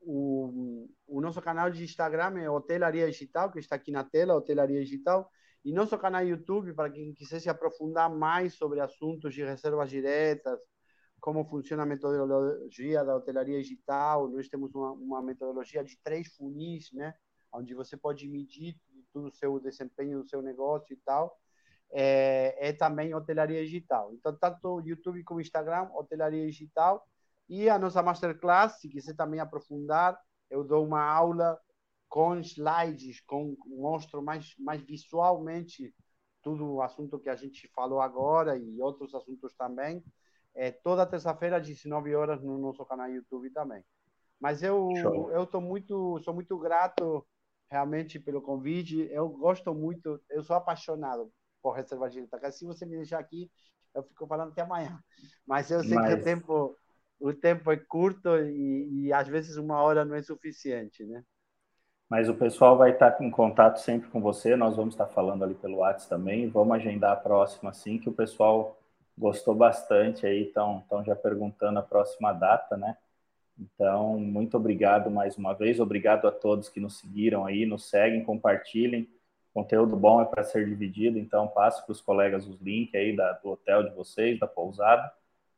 [0.00, 4.80] o, o nosso canal de Instagram é Hotelaria Digital, que está aqui na tela, Hotelaria
[4.80, 5.28] Digital,
[5.64, 10.58] e nosso canal YouTube, para quem quisesse aprofundar mais sobre assuntos de reservas diretas,
[11.22, 14.28] como funciona a metodologia da hotelaria digital.
[14.28, 17.14] Nós temos uma, uma metodologia de três funis, né?
[17.52, 18.76] onde você pode medir
[19.12, 21.38] todo o seu desempenho do seu negócio e tal.
[21.92, 24.12] É, é também hotelaria digital.
[24.14, 27.06] Então, tanto YouTube como Instagram, hotelaria digital.
[27.48, 30.18] E a nossa masterclass, se quiser também aprofundar,
[30.50, 31.56] eu dou uma aula
[32.08, 35.94] com slides, com mostro mais mais visualmente
[36.42, 40.02] tudo o assunto que a gente falou agora e outros assuntos também.
[40.54, 43.82] É toda terça-feira às 19 horas no nosso canal YouTube também.
[44.40, 45.30] Mas eu Show.
[45.30, 47.26] eu tô muito sou muito grato
[47.70, 49.08] realmente pelo convite.
[49.10, 51.32] Eu gosto muito, eu sou apaixonado
[51.62, 52.52] por reserva direta.
[52.52, 53.50] Se você me deixar aqui,
[53.94, 54.98] eu fico falando até amanhã.
[55.46, 56.08] Mas eu sei Mas...
[56.08, 56.78] que o tempo
[57.22, 61.22] o tempo é curto e, e, às vezes uma hora não é suficiente, né?
[62.10, 65.54] Mas o pessoal vai estar em contato sempre com você, nós vamos estar falando ali
[65.54, 68.76] pelo WhatsApp também, vamos agendar a próxima assim, que o pessoal
[69.22, 72.96] gostou bastante aí, estão já perguntando a próxima data, né?
[73.56, 78.24] Então, muito obrigado mais uma vez, obrigado a todos que nos seguiram aí, nos seguem,
[78.24, 79.08] compartilhem.
[79.54, 83.32] Conteúdo bom é para ser dividido, então passe para os colegas os links aí da,
[83.34, 85.12] do hotel de vocês, da pousada,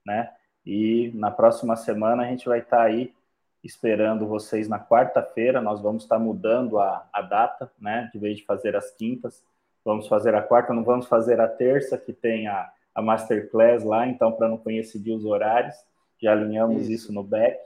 [0.04, 0.30] né?
[0.66, 3.14] E na próxima semana a gente vai estar tá aí
[3.62, 5.62] esperando vocês na quarta-feira.
[5.62, 8.10] Nós vamos estar tá mudando a, a data, né?
[8.12, 9.42] De vez de fazer as quintas,
[9.82, 14.06] vamos fazer a quarta, não vamos fazer a terça, que tem a, a masterclass lá,
[14.06, 15.74] então para não coincidir os horários,
[16.22, 17.58] já alinhamos isso, isso no back.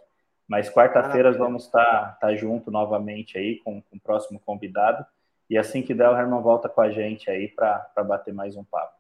[0.49, 5.05] Mas quarta-feira vamos estar tá, tá junto novamente aí com, com, o próximo convidado.
[5.51, 8.65] E assim que der, o Herman volta com a gente aí para bater mais um
[8.65, 8.97] papo.